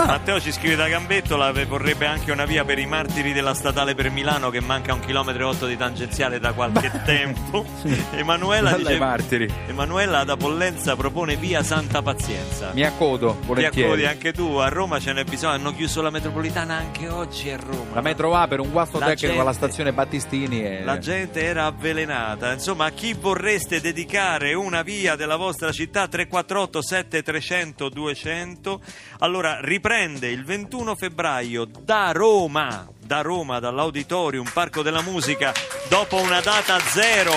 Matteo 0.04 0.42
ci 0.42 0.52
scrive 0.52 0.76
da 0.76 0.88
Gambettola 0.90 1.52
vorrebbe 1.66 2.06
anche 2.06 2.32
una 2.32 2.44
via 2.46 2.66
per 2.66 2.78
i 2.80 2.86
martiri 2.86 3.32
della 3.32 3.54
statale 3.54 3.96
per 3.96 4.10
Milano 4.12 4.50
che 4.50 4.60
manca 4.60 4.94
un 4.94 5.00
chilometro 5.00 5.44
e 5.44 5.46
otto 5.46 5.66
di 5.68 5.78
tangenziale 5.78 6.38
da 6.40 6.52
qualche 6.52 6.92
tempo. 7.06 7.66
Emanuela, 8.12 8.74
dice, 8.74 8.98
martiri. 8.98 9.50
Emanuela 9.68 10.24
da 10.26 10.36
Pollenza 10.36 10.96
propone 10.98 11.38
via 11.38 11.64
Santa 11.64 12.02
Pazienza. 12.02 12.72
Mi 12.74 12.84
accodo, 12.84 13.38
Ti 13.40 13.46
volentieri. 13.48 13.88
accodi 13.88 14.06
anche 14.06 14.34
tu, 14.34 14.56
a 14.56 14.68
Roma 14.68 15.00
ce 15.00 15.14
n'è 15.14 15.24
bisogno, 15.24 15.54
hanno 15.54 15.74
chiuso 15.74 16.02
la 16.02 16.10
metropolitana 16.10 16.76
anche 16.76 17.08
oggi 17.08 17.50
a 17.50 17.58
Roma. 17.58 17.94
La 17.94 18.02
metro 18.02 18.36
A 18.36 18.48
per 18.50 18.60
un 18.60 18.72
guasto 18.72 19.00
La 19.00 19.06
tecnico 19.08 19.34
alla 19.40 19.52
gente- 19.52 19.58
stazione 19.68 19.94
Battistini 19.94 20.66
e... 20.66 20.84
La 20.84 20.98
gente 20.98 21.42
era 21.42 21.66
avvelenata. 21.68 22.52
Insomma, 22.52 22.86
a 22.86 22.90
chi 22.92 23.14
vorreste 23.14 23.80
dedicare 23.80 24.54
una 24.56 24.82
via 24.82 25.16
della 25.16 25.38
vostra 25.38 25.72
città 25.72 26.08
348 26.08 26.82
7300 26.82 27.90
200? 27.90 28.82
Allora, 29.20 29.60
ripetiamo 29.62 29.84
riprende 29.86 30.30
il 30.30 30.44
21 30.44 30.96
febbraio 30.96 31.68
da 31.84 32.12
Roma, 32.12 32.90
da 33.00 33.22
Roma, 33.22 33.60
dall'Auditorium 33.60 34.50
Parco 34.52 34.82
della 34.82 35.04
Musica, 35.04 35.54
dopo 35.90 36.16
una 36.16 36.42
data 36.42 36.80
zero 36.80 37.34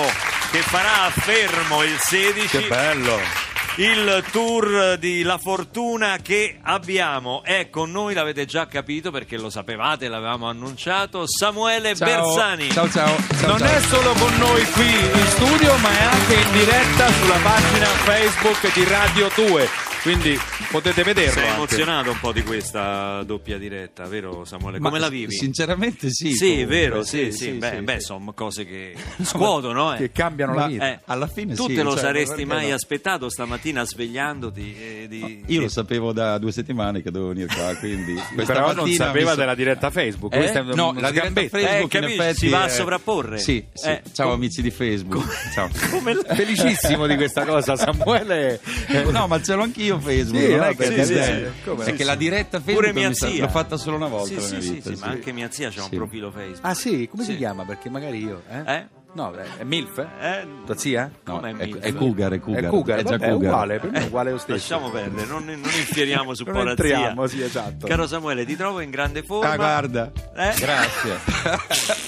che 0.51 0.61
farà 0.61 1.05
a 1.05 1.11
Fermo 1.11 1.83
il 1.83 1.99
16 1.99 2.47
Che 2.47 2.67
bello! 2.67 3.19
il 3.77 4.25
tour 4.33 4.97
di 4.97 5.23
La 5.25 5.37
Fortuna 5.37 6.17
che 6.23 6.59
abbiamo 6.63 7.43
è 7.45 7.69
con 7.69 7.91
noi, 7.91 8.15
l'avete 8.15 8.47
già 8.47 8.67
capito 8.67 9.11
perché 9.11 9.37
lo 9.37 9.51
sapevate, 9.51 10.09
l'avevamo 10.09 10.49
annunciato, 10.49 11.25
Samuele 11.27 11.95
Bersani. 11.97 12.71
Ciao 12.71 12.89
ciao. 12.89 13.15
ciao, 13.39 13.49
non 13.49 13.59
ciao. 13.59 13.69
è 13.69 13.81
solo 13.83 14.13
con 14.15 14.35
noi 14.39 14.65
qui 14.71 14.89
in 14.89 15.27
studio, 15.27 15.77
ma 15.77 15.91
è 15.91 16.03
anche 16.03 16.35
in 16.35 16.53
diretta 16.53 17.13
sulla 17.13 17.39
pagina 17.43 17.85
Facebook 17.85 18.73
di 18.73 18.85
Radio 18.85 19.31
2. 19.35 19.88
Quindi 20.03 20.39
potete 20.71 21.03
vederlo. 21.03 21.33
Sei 21.33 21.43
anche. 21.45 21.57
emozionato 21.57 22.11
un 22.13 22.21
po' 22.21 22.33
di 22.33 22.43
questa 22.43 23.23
doppia 23.25 23.59
diretta, 23.59 24.05
vero 24.07 24.45
Samuele? 24.45 24.79
Ma 24.79 24.89
Come 24.89 25.01
la 25.01 25.09
vivi? 25.09 25.33
Sinceramente 25.35 26.09
sì. 26.11 26.33
Sì, 26.33 26.51
comunque, 26.51 26.67
vero, 26.67 27.03
sì, 27.03 27.33
sì, 27.33 27.51
beh, 27.51 27.71
sì. 27.77 27.83
beh, 27.83 28.01
sono 28.01 28.33
cose 28.33 28.65
che 28.65 28.95
scuotono, 29.23 29.95
eh. 29.95 29.99
Che 29.99 30.13
cambiano 30.13 30.55
la 30.55 30.61
Ma- 30.63 30.67
vita. 30.69 30.89
Eh, 30.89 31.01
alla 31.07 31.27
fine 31.27 31.55
tu 31.55 31.67
sì, 31.67 31.75
te 31.75 31.83
lo 31.83 31.91
cioè, 31.93 32.01
saresti 32.01 32.45
mai 32.45 32.69
no? 32.69 32.75
aspettato 32.77 33.29
stamattina 33.29 33.85
svegliandoti? 33.85 34.77
e 34.79 35.07
di- 35.09 35.43
Io 35.47 35.61
lo 35.63 35.69
sapevo 35.69 36.13
da 36.13 36.39
due 36.39 36.53
settimane 36.53 37.03
che 37.03 37.11
dovevo 37.11 37.33
venire 37.33 37.53
qua, 37.55 37.75
quindi 37.77 38.15
questa 38.35 38.53
Però 38.53 38.73
non 38.73 38.91
sapeva 38.93 39.35
della 39.35 39.55
diretta 39.57 39.91
Facebook. 39.91 40.33
Eh? 40.35 40.39
Questa 40.39 40.61
è 40.61 40.63
No, 40.63 40.93
la 40.93 41.11
diretta 41.11 41.19
sgambetto. 41.19 41.59
Facebook 41.59 41.95
Eh, 41.95 41.99
in 41.99 42.05
effetti 42.05 42.39
Si 42.39 42.49
va 42.49 42.63
a 42.63 42.67
è- 42.67 42.71
sovrapporre. 42.71 43.39
Sì, 43.39 43.65
sì. 43.75 43.89
Eh, 43.89 44.03
Ciao 44.13 44.33
amici 44.33 44.63
di 44.63 44.71
Facebook. 44.71 45.27
Ciao. 45.53 45.69
Felicissimo 45.69 47.07
di 47.07 47.17
questa 47.17 47.45
cosa, 47.45 47.77
Samuele. 47.77 48.61
No, 49.11 49.27
ma 49.27 49.43
ce 49.43 49.55
l'ho 49.55 49.63
anch'io 49.65 49.88
Facebook. 49.99 50.43
Sì, 50.45 50.55
non 50.55 50.65
è 50.65 50.77
che 50.77 51.05
sì, 51.05 51.13
è- 51.15 51.51
è 51.85 51.93
che 51.95 52.05
la 52.05 52.15
diretta 52.15 52.61
Pure 52.61 52.93
Facebook 52.93 53.15
sa- 53.17 53.29
zia. 53.29 53.43
l'ho 53.45 53.49
fatta 53.49 53.77
solo 53.77 53.97
una 53.97 54.09
volta 54.09 54.41
Sì, 54.41 54.61
sì, 54.61 54.71
vita. 54.73 54.93
sì, 54.95 54.99
ma 55.01 55.07
anche 55.07 55.33
mia 55.33 55.51
zia 55.51 55.71
c'ha 55.71 55.85
un 55.85 55.91
profilo 55.91 56.31
Facebook. 56.31 56.61
Ah 56.65 56.75
sì? 56.75 57.09
Come 57.11 57.25
si 57.25 57.37
chiama? 57.37 57.65
Perché 57.65 57.89
magari 57.91 58.23
io... 58.23 58.43
Eh? 58.51 58.73
Eh? 58.75 58.87
No, 59.15 59.33
è 59.33 59.45
è 59.61 59.65
Milf? 59.65 59.99
Eh? 59.99 60.47
Tua 60.67 60.77
zia? 60.77 61.11
No, 61.25 61.41
è, 61.41 61.53
Milf? 61.53 61.79
è 61.79 61.95
Cougar, 61.95 62.33
è 62.33 62.39
Cougar. 62.39 62.63
È 62.65 62.67
Cougar, 62.69 62.99
è 62.99 63.03
già 63.03 63.11
vabbè, 63.17 63.27
è 63.27 63.33
uguale, 63.33 63.79
per 63.81 63.91
me 63.91 64.01
è 64.03 64.07
uguale 64.07 64.31
lo 64.33 64.37
stesso. 64.39 64.53
Lasciamo 64.75 64.91
perdere, 64.91 65.27
non, 65.27 65.45
non 65.47 65.57
infieriamo 65.65 66.35
su 66.35 66.45
Non 66.45 66.69
entriamo, 66.69 67.27
sì, 67.27 67.43
esatto. 67.43 67.87
Caro 67.87 68.07
Samuele, 68.07 68.45
ti 68.45 68.55
trovo 68.55 68.81
in 68.81 68.91
grande 68.91 69.23
forma. 69.23 69.51
Ah, 69.51 69.57
guarda. 69.57 70.13
Eh? 70.37 70.55
Grazie. 70.59 72.07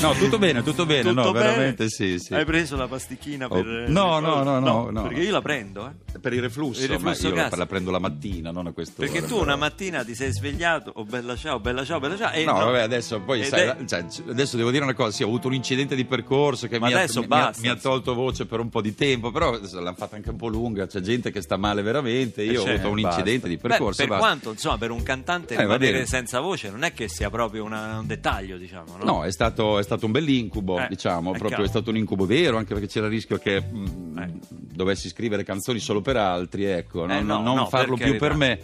no, 0.00 0.12
tutto 0.14 0.38
bene, 0.38 0.62
tutto 0.62 0.84
bene. 0.86 1.02
Tutto 1.10 1.14
no, 1.22 1.32
bene? 1.32 1.44
veramente 1.46 1.88
sì, 1.88 2.18
sì. 2.18 2.34
Hai 2.34 2.44
preso 2.44 2.76
la 2.76 2.86
pasticchina 2.88 3.46
Oh, 3.46 3.48
per... 3.54 3.64
no, 3.88 4.18
no, 4.20 4.42
no, 4.42 4.58
no, 4.58 4.90
no. 4.90 5.02
Perché 5.02 5.20
io 5.20 5.32
la 5.32 5.40
prendo, 5.40 5.86
eh. 5.86 6.18
Per 6.18 6.32
il 6.32 6.40
reflusso, 6.42 6.82
Il 6.82 6.88
reflusso 6.88 7.30
ma 7.30 7.34
io 7.42 7.48
la, 7.56 7.66
prendo 7.66 7.90
la 7.90 7.98
mattina, 7.98 8.50
non 8.50 8.66
a 8.66 8.72
questo 8.72 8.94
Perché 9.00 9.24
tu 9.24 9.38
una 9.38 9.56
mattina 9.56 10.04
ti 10.04 10.14
sei 10.14 10.30
svegliato, 10.32 10.92
oh 10.94 11.04
bella 11.04 11.34
ciao, 11.36 11.58
bella 11.58 11.84
ciao, 11.84 11.98
bella 12.00 12.16
ciao. 12.16 12.32
E 12.32 12.44
No, 12.44 12.52
vabbè, 12.52 12.80
adesso 12.80 13.20
poi 13.20 13.44
sai, 13.44 13.62
è- 13.68 13.76
cioè, 13.86 14.04
adesso 14.28 14.56
devo 14.56 14.70
dire 14.70 14.84
una 14.84 14.94
cosa, 14.94 15.10
sì, 15.10 15.22
ho 15.22 15.26
avuto 15.26 15.46
un 15.48 15.54
incidente 15.54 15.94
di 15.94 16.04
percorso 16.04 16.68
che 16.68 16.78
Ma 16.78 16.88
mi 16.88 16.92
ha, 16.94 17.04
mi- 17.08 17.26
mi 17.26 17.26
ha- 17.30 17.52
mi 17.58 17.68
ha 17.68 17.76
tolto 17.76 18.14
voce 18.14 18.46
per 18.46 18.60
un 18.60 18.68
po' 18.68 18.80
di 18.82 18.94
tempo, 18.94 19.30
però 19.30 19.52
l'hanno 19.72 19.94
fatta 19.94 20.16
anche 20.16 20.30
un 20.30 20.36
po' 20.36 20.48
lunga, 20.48 20.86
c'è 20.86 21.00
gente 21.00 21.30
che 21.30 21.40
sta 21.40 21.56
male 21.56 21.82
veramente, 21.82 22.42
io 22.42 22.60
ho 22.60 22.64
certo, 22.64 22.86
avuto 22.86 22.88
un 22.94 23.00
basta. 23.02 23.18
incidente 23.20 23.48
di 23.48 23.56
Beh, 23.56 23.68
percorso. 23.68 23.96
per 24.00 24.08
basta. 24.08 24.24
quanto, 24.26 24.50
insomma, 24.50 24.78
per 24.78 24.90
un 24.90 25.02
cantante 25.02 25.54
Eh, 25.54 25.60
rimanere 25.60 26.06
senza 26.06 26.40
voce 26.40 26.70
non 26.70 26.82
è 26.84 26.92
che 26.92 27.08
sia 27.08 27.30
proprio 27.30 27.64
una- 27.64 27.98
un 28.00 28.06
dettaglio, 28.06 28.58
diciamo, 28.58 28.96
no? 28.98 29.04
No, 29.04 29.24
è 29.24 29.32
stato, 29.32 29.61
è 29.78 29.82
stato 29.82 30.06
un 30.06 30.12
bell'incubo, 30.12 30.78
Eh, 30.78 30.86
diciamo, 30.88 31.28
è 31.30 31.38
proprio 31.38 31.48
chiaro. 31.48 31.64
è 31.64 31.68
stato 31.68 31.90
un 31.90 31.96
incubo 31.96 32.26
vero, 32.26 32.56
anche 32.56 32.74
perché 32.74 32.88
c'era 32.88 33.06
il 33.06 33.12
rischio 33.12 33.38
che 33.38 33.60
mh, 33.60 34.18
Eh. 34.18 34.30
dovessi 34.74 35.08
scrivere 35.08 35.44
canzoni 35.44 35.78
solo 35.78 36.00
per 36.00 36.16
altri, 36.16 36.64
ecco, 36.64 37.04
Eh, 37.04 37.06
non, 37.06 37.26
no, 37.26 37.42
non 37.42 37.56
no, 37.56 37.66
farlo 37.66 37.96
più 37.96 38.16
per 38.16 38.34
me. 38.34 38.60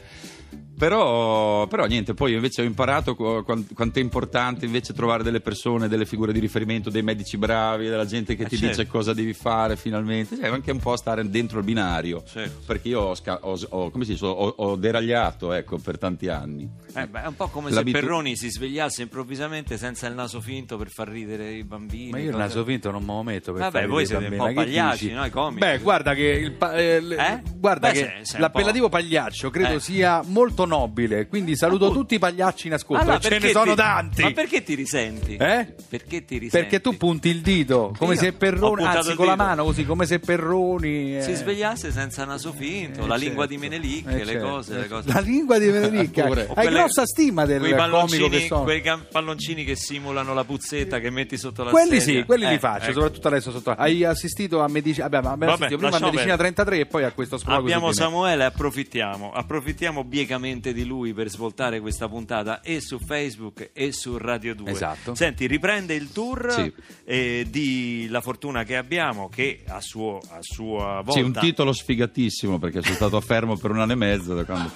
Però, 0.79 1.67
però 1.67 1.87
niente, 1.87 2.15
poi 2.15 2.35
invece 2.35 2.63
ho 2.63 2.65
imparato 2.65 3.15
qu- 3.17 3.43
quan- 3.45 3.67
quanto 3.75 3.99
è 3.99 4.03
importante 4.03 4.65
invece 4.65 4.93
trovare 4.95 5.23
delle 5.25 5.41
persone, 5.41 5.89
delle 5.89 6.07
figure 6.07 6.33
di 6.33 6.39
riferimento, 6.39 6.89
dei 6.89 7.03
medici 7.03 7.37
bravi, 7.37 7.89
della 7.89 8.07
gente 8.07 8.37
che 8.37 8.45
Eh, 8.45 8.49
ti 8.49 8.57
certo. 8.57 8.77
dice 8.83 8.87
cosa 8.89 9.13
devi 9.13 9.33
fare 9.33 9.77
finalmente, 9.77 10.37
cioè, 10.37 10.49
anche 10.49 10.71
un 10.71 10.79
po' 10.79 10.97
stare 10.97 11.29
dentro 11.29 11.59
il 11.59 11.65
binario, 11.65 12.23
Certo. 12.25 12.61
perché 12.65 12.89
io 12.89 13.01
ho, 13.01 13.15
sca- 13.15 13.41
ho- 13.43 13.59
ho- 13.71 13.91
come 13.91 14.05
si 14.05 14.13
dice, 14.13 14.25
ho- 14.25 14.55
ho 14.57 14.77
deragliato 14.77 15.53
ecco, 15.53 15.79
per 15.79 15.99
tanti 15.99 16.29
anni. 16.29 16.69
Eh, 16.95 17.07
beh, 17.07 17.23
è 17.23 17.27
un 17.27 17.35
po' 17.37 17.49
come 17.49 17.71
L'abitu- 17.71 18.01
se 18.01 18.07
Perroni 18.07 18.37
si 18.37 18.49
svegliasse 18.49 19.03
improvvisamente 19.03 19.77
senza 19.79 20.07
il 20.07 20.15
naso 20.15 20.41
finto 20.41 20.77
per 20.77 20.91
far 20.91 21.09
ridere 21.09 21.51
i 21.55 21.65
bambini. 21.65 22.11
Ma 22.11 22.19
io 22.19 22.27
il 22.27 22.31
cose- 22.31 22.43
naso 22.45 22.65
finto 22.65 22.91
non 22.91 23.03
me 23.03 23.13
lo 23.15 23.23
metto 23.25 23.53
per 23.53 23.63
Vabbè, 23.63 23.87
voi 23.89 24.07
siete 24.07 24.23
i 24.25 24.27
un 24.31 24.37
po' 24.37 24.45
bambini, 24.45 24.65
pagliacci, 24.65 25.11
no? 25.13 25.25
I 25.25 25.31
comici. 25.31 25.59
Beh, 25.59 25.79
guarda 25.79 26.15
che, 26.15 26.23
il 26.23 26.53
pa- 26.53 26.75
eh, 26.77 26.97
Eh? 26.97 27.43
guarda 27.57 27.91
Beh, 27.91 28.23
che 28.23 28.39
l'appellativo 28.39 28.89
pagliaccio 28.89 29.51
credo 29.51 29.75
Eh. 29.75 29.81
sia 29.81 30.23
molto 30.25 30.67
nobile, 30.69 31.27
quindi 31.27 31.57
saluto 31.57 31.87
Appunto. 31.87 32.03
tutti 32.03 32.15
i 32.15 32.19
pagliacci 32.21 32.67
in 32.69 32.75
ascolto, 32.75 33.03
Allora, 33.03 33.19
ce 33.19 33.39
ne 33.39 33.49
sono 33.51 33.71
ti- 33.73 33.77
tanti. 33.77 34.23
Ma 34.23 34.31
perché 34.31 34.63
ti 34.63 34.75
risenti? 34.77 35.35
Eh? 35.37 35.75
Perché 35.89 36.25
ti 36.25 36.39
risenti? 36.39 36.57
Perché 36.57 36.81
tu 36.81 36.97
punti 36.97 37.29
il 37.29 37.41
dito, 37.41 37.93
come 37.99 38.15
Io 38.15 38.21
se 38.21 38.33
Perroni, 38.35 38.77
puntato 38.77 38.99
anzi 38.99 39.15
con 39.15 39.27
la 39.27 39.35
mano 39.37 39.65
così, 39.65 39.85
come 39.85 40.07
se 40.07 40.21
Perroni... 40.21 41.17
eh, 41.17 41.23
Si 41.23 41.35
svegliasse 41.35 41.91
senza 41.91 42.25
naso 42.25 42.53
finto, 42.53 43.01
eh, 43.01 43.03
la 43.03 43.15
certo. 43.15 43.25
lingua 43.25 43.47
di 43.47 43.59
Menelik, 43.59 44.07
Eh, 44.07 44.25
le 44.25 44.33
certo, 44.33 44.49
cose, 44.49 44.75
le 44.79 44.85
eh, 44.85 44.89
cose. 44.89 45.13
La 45.13 45.21
lingua 45.21 45.59
di 45.59 45.67
Menelik, 45.69 46.23
Pure. 46.23 46.41
hai 46.43 46.55
quelle- 46.55 46.71
grossa 46.71 47.07
stima 47.07 47.45
del 47.47 47.59
quei 47.61 47.73
comico 47.73 47.91
palloncini, 47.91 48.29
che 48.29 48.47
sono. 48.47 48.63
quei 48.63 48.83
palloncini 49.11 49.65
che 49.65 49.75
simulano 49.77 50.35
la 50.35 50.45
puzzetta 50.45 50.99
che 51.01 51.11
metti 51.11 51.37
sotto 51.39 51.65
la 51.65 51.71
Quelli 51.71 52.01
sedia. 52.01 52.21
sì, 52.21 52.27
quelli 52.27 52.45
Eh, 52.45 52.51
li 52.51 52.59
faccio, 52.59 52.85
ecco. 52.91 52.93
soprattutto 53.01 53.29
adesso 53.29 53.51
sotto. 53.51 53.71
Hai 53.71 54.05
assistito 54.05 54.61
a 54.61 54.69
medicina, 54.69 55.07
abbiamo, 55.07 55.29
abbiamo 55.31 55.53
Vabbè, 55.53 55.65
assistito 55.67 55.89
prima 55.89 55.97
a 55.97 56.11
medicina 56.11 56.37
perdere. 56.37 56.53
33 56.55 56.79
e 56.81 56.87
poi 56.87 57.05
a 57.05 57.13
questo 57.13 57.39
sprologo 57.39 57.63
Abbiamo. 57.65 57.93
Samuele, 57.93 58.45
approfittiamo, 58.45 59.33
approfittiamo 59.33 60.05
biecamente 60.05 60.58
di 60.61 60.85
lui 60.85 61.13
per 61.15 61.29
svoltare 61.31 61.81
questa 61.81 62.09
puntata 62.09 62.61
e 62.61 62.81
su 62.81 62.99
Facebook 62.99 63.71
e 63.73 63.93
su 63.93 64.17
Radio 64.19 64.55
2. 64.55 64.71
Esatto. 64.71 65.15
Senti, 65.15 65.47
riprende 65.47 65.95
il 65.95 66.11
tour 66.13 66.51
Sì. 66.53 66.73
eh, 67.05 67.47
di 67.49 68.07
La 68.11 68.21
Fortuna 68.21 68.65
che 68.65 68.77
abbiamo, 68.77 69.29
che 69.29 69.63
a, 69.69 69.81
suo- 69.81 70.19
a 70.31 70.39
sua 70.41 71.03
volta... 71.05 71.13
Sì, 71.13 71.21
un 71.21 71.33
titolo 71.33 71.73
sfigatissimo 71.73 72.59
perché 72.59 72.83
sono 72.83 72.95
stato 72.95 73.21
fermo 73.21 73.57
per 73.57 73.71
un 73.71 73.81
anno 73.81 73.93
e 73.93 73.97
mezzo 73.97 74.35
da 74.35 74.45
quando 74.45 74.71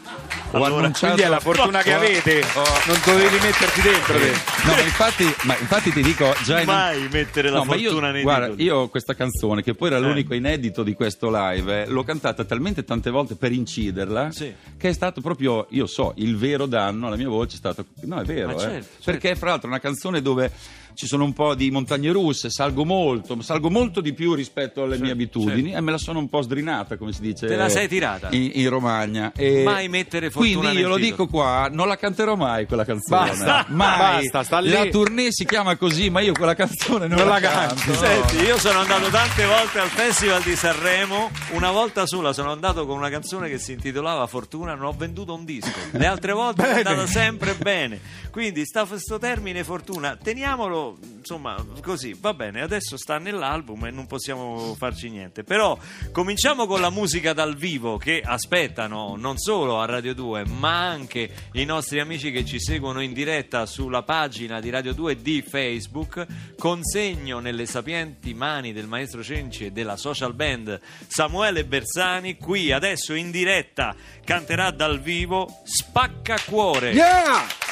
ho 0.52 0.56
Allora, 0.64 0.80
annunciato 0.82 1.14
Quindi 1.14 1.22
è 1.22 1.28
la 1.28 1.40
fortuna 1.40 1.82
che 1.82 1.92
ho- 1.94 1.96
avete, 1.96 2.40
ho- 2.40 2.62
non 2.86 3.00
dovevi 3.04 3.36
metterti 3.40 3.80
dentro. 3.80 4.18
te. 4.18 4.30
No, 4.64 4.72
ma 4.74 4.82
infatti, 4.82 5.24
ma 5.44 5.56
infatti 5.58 5.90
ti 5.92 6.02
dico 6.02 6.32
già 6.44 6.60
in 6.60 6.66
Mai 6.66 7.08
mettere 7.10 7.50
la 7.50 7.58
No, 7.58 7.64
fortuna 7.64 8.06
io, 8.08 8.12
nei 8.12 8.22
guarda, 8.22 8.46
titoli. 8.46 8.64
io 8.64 8.88
questa 8.88 9.14
canzone, 9.14 9.62
che 9.62 9.74
poi 9.74 9.88
era 9.88 9.96
Eh. 9.98 10.00
l'unico 10.00 10.34
inedito 10.34 10.82
di 10.82 10.94
questo 10.94 11.30
live, 11.30 11.82
eh, 11.82 11.86
l'ho 11.88 12.04
cantata 12.04 12.44
talmente 12.44 12.84
tante 12.84 13.10
volte 13.10 13.34
per 13.36 13.52
inciderla, 13.52 14.30
Sì. 14.30 14.52
che 14.76 14.88
è 14.88 14.92
stato 14.92 15.20
proprio, 15.20 15.66
io 15.72 15.86
so, 15.86 16.12
il 16.16 16.36
vero 16.36 16.66
danno 16.66 17.06
alla 17.06 17.16
mia 17.16 17.28
voce 17.28 17.54
è 17.54 17.58
stato... 17.58 17.86
No, 18.02 18.20
è 18.20 18.24
vero, 18.24 18.50
eh. 18.52 18.58
certo, 18.58 18.72
certo. 18.72 19.02
Perché 19.04 19.36
fra 19.36 19.50
l'altro 19.50 19.68
è 19.68 19.70
una 19.70 19.80
canzone 19.80 20.22
dove 20.22 20.50
ci 20.94 21.06
sono 21.06 21.24
un 21.24 21.32
po' 21.32 21.54
di 21.54 21.70
montagne 21.70 22.10
russe, 22.12 22.50
salgo 22.50 22.84
molto, 22.84 23.40
salgo 23.42 23.70
molto 23.70 24.00
di 24.00 24.12
più 24.12 24.34
rispetto 24.34 24.82
alle 24.82 24.98
mie 24.98 25.12
abitudini 25.12 25.62
certo. 25.70 25.76
e 25.78 25.80
me 25.80 25.90
la 25.90 25.98
sono 25.98 26.18
un 26.18 26.28
po' 26.28 26.42
sdrinata, 26.42 26.96
come 26.96 27.12
si 27.12 27.20
dice 27.20 27.46
Te 27.46 27.56
la 27.56 27.68
sei 27.68 27.88
tirata? 27.88 28.28
in, 28.32 28.50
in 28.54 28.68
Romagna. 28.68 29.32
E 29.34 29.62
Mai 29.64 29.88
mettere 29.88 30.30
fortuna 30.30 30.58
Quindi 30.58 30.78
io 30.80 30.88
lo 30.88 30.96
titolo. 30.96 31.10
dico 31.10 31.26
qua, 31.28 31.68
non 31.70 31.88
la 31.88 31.96
canterò 31.96 32.34
mai 32.36 32.66
quella 32.66 32.84
canzone. 32.84 33.28
Basta, 33.28 33.66
mai. 33.68 33.98
basta, 34.22 34.42
sta 34.42 34.58
lì. 34.60 34.70
La 34.70 34.86
tournée 34.86 35.28
si 35.32 35.44
chiama 35.44 35.76
così, 35.76 36.10
ma 36.10 36.20
io 36.20 36.32
quella 36.32 36.54
canzone 36.54 37.06
non, 37.06 37.18
Non 37.18 37.26
la 37.28 37.34
la 37.34 37.40
canto. 37.40 37.74
canti. 37.74 37.88
no. 37.90 37.94
Senti, 37.94 38.36
io 38.44 38.58
sono 38.58 38.78
andato 38.80 39.08
tante 39.08 39.44
volte 39.46 39.78
al 39.78 39.88
Festival 39.88 40.42
di 40.42 40.54
Sanremo, 40.56 41.30
una 41.52 41.70
volta 41.70 42.06
sola 42.06 42.32
sono 42.32 42.50
andato 42.52 42.86
con 42.86 42.96
una 42.96 43.08
canzone 43.10 43.48
che 43.48 43.58
si 43.58 43.72
intitolava 43.72 44.26
Fortuna, 44.26 44.74
non 44.74 44.86
ho 44.86 44.94
venduto 44.96 45.34
un 45.34 45.44
disco. 45.44 45.70
Le 45.92 46.06
altre 46.06 46.32
volte 46.32 46.62
è 46.68 46.76
andata 46.78 47.06
sempre 47.06 47.54
bene. 47.54 48.00
Quindi 48.30 48.64
sta 48.64 48.84
questo 48.84 49.18
termine 49.18 49.62
Fortuna, 49.64 50.16
teniamolo 50.20 50.81
insomma 51.18 51.64
così, 51.82 52.16
va 52.18 52.34
bene, 52.34 52.60
adesso 52.60 52.96
sta 52.96 53.18
nell'album 53.18 53.86
e 53.86 53.90
non 53.90 54.06
possiamo 54.06 54.74
farci 54.74 55.08
niente. 55.08 55.44
Però 55.44 55.78
cominciamo 56.10 56.66
con 56.66 56.80
la 56.80 56.90
musica 56.90 57.32
dal 57.32 57.56
vivo 57.56 57.96
che 57.96 58.20
aspettano 58.24 59.16
non 59.16 59.38
solo 59.38 59.80
a 59.80 59.86
Radio 59.86 60.14
2, 60.14 60.46
ma 60.46 60.88
anche 60.88 61.30
i 61.52 61.64
nostri 61.64 62.00
amici 62.00 62.30
che 62.30 62.44
ci 62.44 62.60
seguono 62.60 63.00
in 63.00 63.12
diretta 63.12 63.66
sulla 63.66 64.02
pagina 64.02 64.60
di 64.60 64.70
Radio 64.70 64.92
2 64.92 65.22
di 65.22 65.42
Facebook. 65.42 66.26
Consegno 66.58 67.38
nelle 67.38 67.66
sapienti 67.66 68.34
mani 68.34 68.72
del 68.72 68.86
maestro 68.86 69.22
Cenci 69.22 69.66
e 69.66 69.70
della 69.72 69.96
social 69.96 70.34
band 70.34 70.80
Samuele 71.06 71.64
Bersani, 71.64 72.36
qui 72.36 72.72
adesso 72.72 73.14
in 73.14 73.30
diretta 73.30 73.94
canterà 74.24 74.70
dal 74.70 75.00
vivo 75.00 75.62
Spacca 75.64 76.36
Cuore. 76.46 76.92
Yeah! 76.92 77.71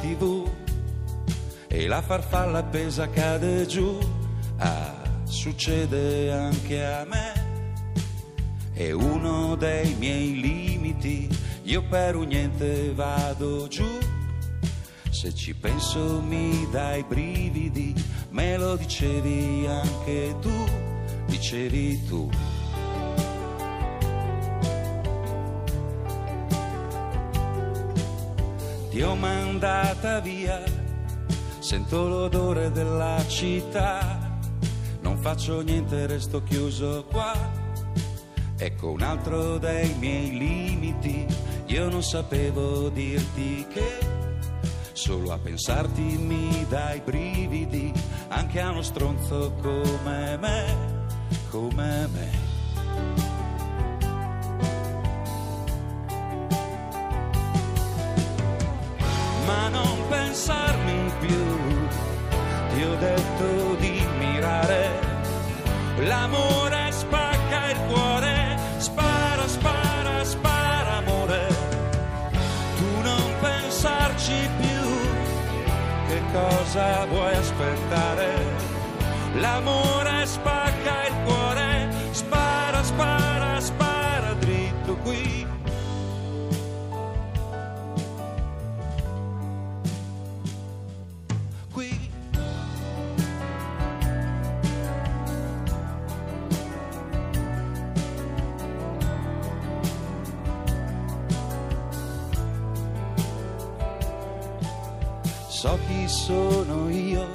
Tv 0.00 0.50
e 1.68 1.86
la 1.86 2.02
farfalla 2.02 2.58
appesa 2.58 3.08
cade 3.08 3.66
giù. 3.66 3.98
Ah, 4.58 5.02
succede 5.24 6.32
anche 6.32 6.84
a 6.84 7.04
me. 7.04 7.32
È 8.72 8.90
uno 8.90 9.54
dei 9.56 9.94
miei 9.94 10.40
limiti 10.40 11.28
io 11.66 11.82
per 11.88 12.14
un 12.14 12.26
niente 12.26 12.92
vado 12.92 13.66
giù. 13.68 13.88
Se 15.10 15.34
ci 15.34 15.54
penso 15.54 16.20
mi 16.20 16.68
dai 16.70 17.02
brividi, 17.04 17.94
me 18.30 18.58
lo 18.58 18.76
dicevi 18.76 19.66
anche 19.66 20.36
tu, 20.40 20.52
dicevi 21.26 22.04
tu. 22.04 22.28
Ti 28.94 29.02
ho 29.02 29.16
mandata 29.16 30.20
via, 30.20 30.62
sento 31.58 32.06
l'odore 32.06 32.70
della 32.70 33.20
città, 33.26 34.38
non 35.00 35.18
faccio 35.18 35.62
niente, 35.62 36.06
resto 36.06 36.44
chiuso 36.44 37.04
qua. 37.10 37.32
Ecco 38.56 38.92
un 38.92 39.02
altro 39.02 39.58
dei 39.58 39.92
miei 39.98 40.38
limiti, 40.38 41.26
io 41.66 41.88
non 41.88 42.04
sapevo 42.04 42.88
dirti 42.88 43.66
che 43.68 43.98
solo 44.92 45.32
a 45.32 45.38
pensarti 45.38 46.00
mi 46.00 46.64
dai 46.68 47.00
brividi, 47.00 47.92
anche 48.28 48.60
a 48.60 48.70
uno 48.70 48.82
stronzo 48.82 49.54
come 49.60 50.36
me, 50.36 50.76
come 51.50 52.08
me. 52.12 52.43
Pensarmi 60.34 61.12
più. 61.20 61.44
Ti 62.74 62.82
ho 62.82 62.96
detto 62.96 63.74
di 63.78 64.04
mirare, 64.18 64.90
l'amore 65.98 66.90
spacca 66.90 67.70
il 67.70 67.78
cuore, 67.86 68.58
spara, 68.78 69.46
spara, 69.46 70.24
spara 70.24 70.96
amore. 70.96 71.46
Tu 72.76 73.00
non 73.02 73.30
pensarci 73.40 74.50
più, 74.58 74.82
che 76.08 76.20
cosa 76.32 77.04
vuoi 77.04 77.36
aspettare? 77.36 78.32
L'amore 79.34 80.26
spacca 80.26 80.63
So 105.64 105.78
chi 105.86 106.06
sono 106.08 106.90
io, 106.90 107.26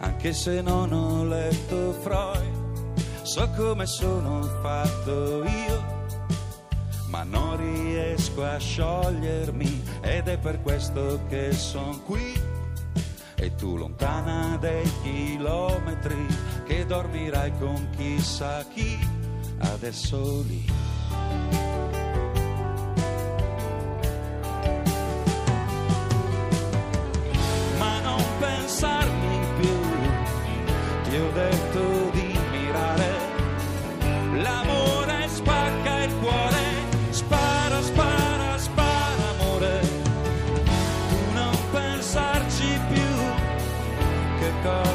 anche 0.00 0.34
se 0.34 0.60
non 0.60 0.92
ho 0.92 1.24
letto 1.24 1.92
Freud, 2.02 2.92
so 3.22 3.48
come 3.56 3.86
sono 3.86 4.42
fatto 4.60 5.42
io 5.42 5.82
ma 7.06 7.22
non 7.22 7.56
riesco 7.56 8.44
a 8.44 8.58
sciogliermi 8.58 9.82
ed 10.02 10.28
è 10.28 10.36
per 10.36 10.60
questo 10.60 11.20
che 11.30 11.52
son 11.52 12.04
qui. 12.04 12.38
E 13.36 13.54
tu 13.54 13.78
lontana 13.78 14.58
dei 14.58 14.92
chilometri 15.00 16.26
che 16.66 16.84
dormirai 16.84 17.56
con 17.58 17.88
chissà 17.96 18.62
chi, 18.74 18.98
adesso 19.58 20.42
lì. 20.46 20.81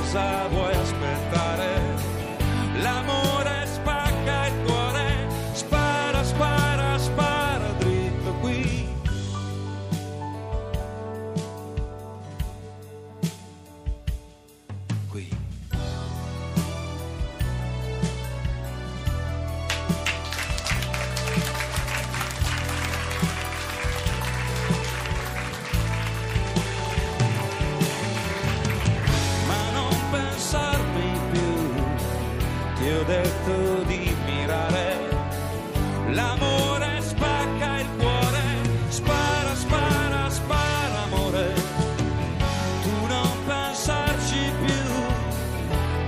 Cosa 0.08 0.48
vuoi 0.48 0.57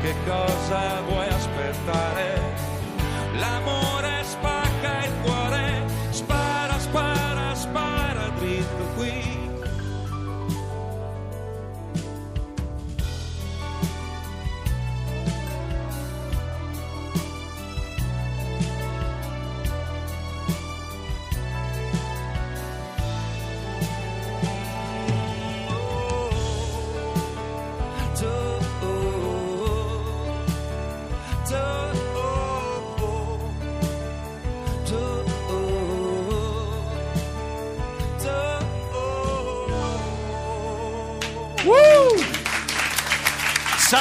che 0.09 0.15
cosa 0.25 1.01
vuoi 1.01 1.27
aspettare? 1.27 2.41
L'amore 3.37 3.88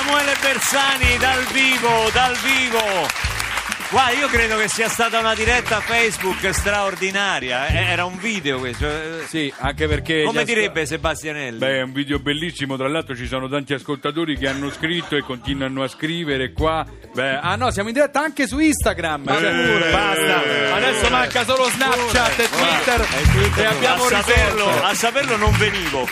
Samuele 0.09 0.35
Bersani 0.40 1.18
dal 1.18 1.44
vivo, 1.53 2.09
dal 2.14 2.35
vivo. 2.37 2.81
Guarda, 3.90 4.18
io 4.18 4.27
credo 4.29 4.57
che 4.57 4.66
sia 4.66 4.88
stata 4.88 5.18
una 5.18 5.35
diretta 5.35 5.81
Facebook 5.81 6.49
straordinaria. 6.55 7.66
eh, 7.66 7.90
Era 7.90 8.07
un 8.07 8.16
video 8.18 8.59
questo. 8.59 8.87
eh, 8.87 9.25
Sì, 9.27 9.53
anche 9.59 9.87
perché... 9.87 10.23
Come 10.23 10.44
direbbe 10.44 10.87
Sebastianelli? 10.87 11.59
Beh, 11.59 11.79
è 11.81 11.83
un 11.83 11.92
video 11.92 12.18
bellissimo, 12.21 12.79
tra 12.79 12.88
l'altro 12.88 13.14
ci 13.14 13.27
sono 13.27 13.51
tanti 13.51 13.75
ascoltatori 13.75 14.38
che 14.38 14.49
hanno 14.49 14.71
scritto 14.71 15.14
e 15.14 15.21
continuano 15.21 15.83
a 15.83 15.88
scrivere 15.88 16.53
qua. 16.53 16.87
Beh, 17.12 17.37
ah 17.42 17.57
no, 17.57 17.71
siamo 17.71 17.88
in 17.88 17.94
diretta 17.94 18.21
anche 18.21 18.47
su 18.47 18.59
Instagram. 18.59 19.27
cioè, 19.27 19.51
pure, 19.51 19.90
basta. 19.90 20.38
pure. 20.40 20.71
Adesso 20.73 21.11
manca 21.11 21.44
solo 21.44 21.64
Snapchat 21.64 22.38
e 22.38 22.49
Twitter. 22.49 23.07
E 23.57 23.64
abbiamo 23.66 24.05
a, 24.05 24.09
saperlo, 24.09 24.85
a 24.85 24.94
saperlo 24.94 25.37
non 25.37 25.55
venivo. 25.59 26.09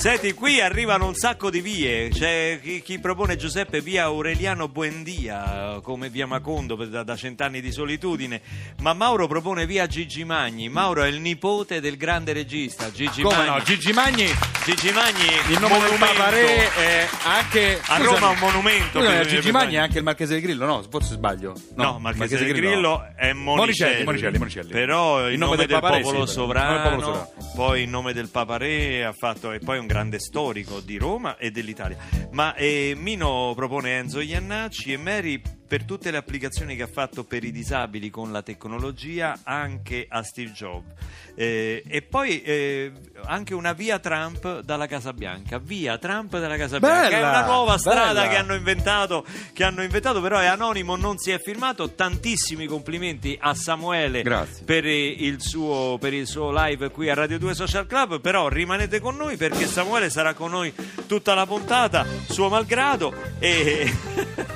Senti, 0.00 0.32
qui 0.32 0.62
arrivano 0.62 1.06
un 1.06 1.14
sacco 1.14 1.50
di 1.50 1.60
vie. 1.60 2.08
C'è 2.08 2.58
chi, 2.62 2.80
chi 2.80 2.98
propone 2.98 3.36
Giuseppe 3.36 3.82
via 3.82 4.04
Aureliano 4.04 4.66
Buendia 4.66 5.78
come 5.82 6.08
via 6.08 6.24
Macondo 6.24 6.74
per- 6.74 6.88
da, 6.88 7.02
da 7.02 7.16
cent'anni 7.16 7.60
di 7.60 7.70
solitudine. 7.70 8.40
Ma 8.80 8.94
Mauro 8.94 9.26
propone 9.26 9.66
via 9.66 9.86
Gigi 9.86 10.24
Magni. 10.24 10.70
Mauro 10.70 11.02
è 11.02 11.08
il 11.08 11.20
nipote 11.20 11.82
del 11.82 11.98
grande 11.98 12.32
regista 12.32 12.90
Gigi 12.90 13.20
Come 13.20 13.36
Magni. 13.36 13.48
no, 13.50 13.62
Gigi 13.62 13.92
Magni, 13.92 14.26
Gigi 14.64 14.90
Magni, 14.90 15.26
il 15.50 15.58
nome 15.60 15.78
del 15.78 15.90
monumento. 15.90 16.14
Paparè 16.14 16.72
è 16.72 17.08
anche... 17.24 17.80
A 17.84 17.96
Scusami, 17.98 18.04
Roma 18.06 18.28
un 18.30 18.38
monumento. 18.38 19.00
scusami, 19.00 19.26
Gigi 19.26 19.50
Magni 19.50 19.74
è 19.74 19.78
anche 19.80 19.98
il 19.98 20.04
Marchese 20.04 20.32
del 20.32 20.42
Grillo, 20.42 20.64
no? 20.64 20.82
Forse 20.88 21.12
sbaglio. 21.12 21.52
No, 21.74 21.98
Marchese 21.98 22.38
del. 22.38 22.54
Grillo 22.54 23.06
è 23.14 23.34
Monicelli. 23.34 24.02
Monicelli, 24.02 24.04
Monicelli, 24.04 24.38
Monicelli. 24.38 24.72
Però 24.72 25.28
il, 25.28 25.36
nome, 25.36 25.56
del, 25.56 25.66
Paparè, 25.68 26.00
popolo 26.00 26.24
sì, 26.24 26.32
però. 26.36 26.46
Il 26.46 26.48
sovrano, 26.48 26.68
nome 26.70 26.88
del 26.88 26.90
popolo 26.90 27.28
sovrano. 27.36 27.52
poi 27.54 27.82
il 27.82 27.88
nome 27.90 28.12
del 28.14 28.28
Paparè 28.30 29.00
ha 29.00 29.12
fatto, 29.12 29.52
e 29.52 29.58
poi 29.58 29.78
un 29.78 29.88
grande 29.90 30.20
storico 30.20 30.78
di 30.78 30.98
Roma 30.98 31.36
e 31.36 31.50
dell'Italia. 31.50 31.96
Ma 32.30 32.54
eh, 32.54 32.94
Mino 32.96 33.52
propone 33.56 33.98
Enzo 33.98 34.20
Iannacci 34.20 34.92
e 34.92 34.96
Mary 34.96 35.42
per 35.70 35.84
tutte 35.84 36.10
le 36.10 36.16
applicazioni 36.16 36.74
che 36.74 36.82
ha 36.82 36.88
fatto 36.88 37.22
per 37.22 37.44
i 37.44 37.52
disabili 37.52 38.10
con 38.10 38.32
la 38.32 38.42
tecnologia 38.42 39.38
anche 39.44 40.04
a 40.08 40.24
Steve 40.24 40.50
Jobs. 40.50 40.88
Eh, 41.36 41.84
e 41.86 42.02
poi 42.02 42.42
eh, 42.42 42.90
anche 43.26 43.54
una 43.54 43.72
via 43.72 44.00
Trump 44.00 44.62
dalla 44.62 44.88
Casa 44.88 45.12
Bianca, 45.12 45.58
via 45.58 45.96
Trump 45.96 46.36
dalla 46.40 46.56
Casa 46.56 46.80
Bianca, 46.80 47.06
è 47.06 47.10
Bella, 47.10 47.28
una 47.28 47.44
nuova 47.44 47.78
strada 47.78 48.22
bella. 48.22 48.26
che 48.26 48.36
hanno 48.36 48.54
inventato, 48.54 49.24
che 49.52 49.62
hanno 49.62 49.84
inventato, 49.84 50.20
però 50.20 50.40
è 50.40 50.46
anonimo, 50.46 50.96
non 50.96 51.18
si 51.18 51.30
è 51.30 51.38
firmato. 51.38 51.92
Tantissimi 51.92 52.66
complimenti 52.66 53.38
a 53.40 53.54
Samuele 53.54 54.24
per 54.64 54.84
il, 54.84 55.40
suo, 55.40 55.98
per 56.00 56.14
il 56.14 56.26
suo 56.26 56.50
live 56.52 56.90
qui 56.90 57.08
a 57.08 57.14
Radio 57.14 57.38
2 57.38 57.54
Social 57.54 57.86
Club. 57.86 58.20
Però 58.20 58.48
rimanete 58.48 58.98
con 58.98 59.14
noi 59.14 59.36
perché 59.36 59.68
Samuele 59.68 60.10
sarà 60.10 60.34
con 60.34 60.50
noi 60.50 60.74
tutta 61.06 61.34
la 61.34 61.46
puntata, 61.46 62.04
suo 62.26 62.48
malgrado. 62.48 63.14
E 63.38 63.88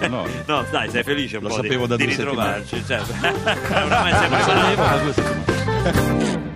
No. 0.08 0.26
no, 0.46 0.64
dai, 0.70 0.90
sei 0.90 1.03
felice 1.04 1.36
un 1.36 1.42
Lo 1.44 1.48
po' 1.50 1.60
di, 1.60 1.86
da 1.86 1.96
di 1.96 2.04
ritrovarci. 2.06 2.82
Certo. 2.84 3.12
Sei 3.20 3.28
preparato. 3.28 4.42
Sapevo 4.42 4.82
da 4.82 4.98
due 4.98 5.12
settimane. 5.12 6.53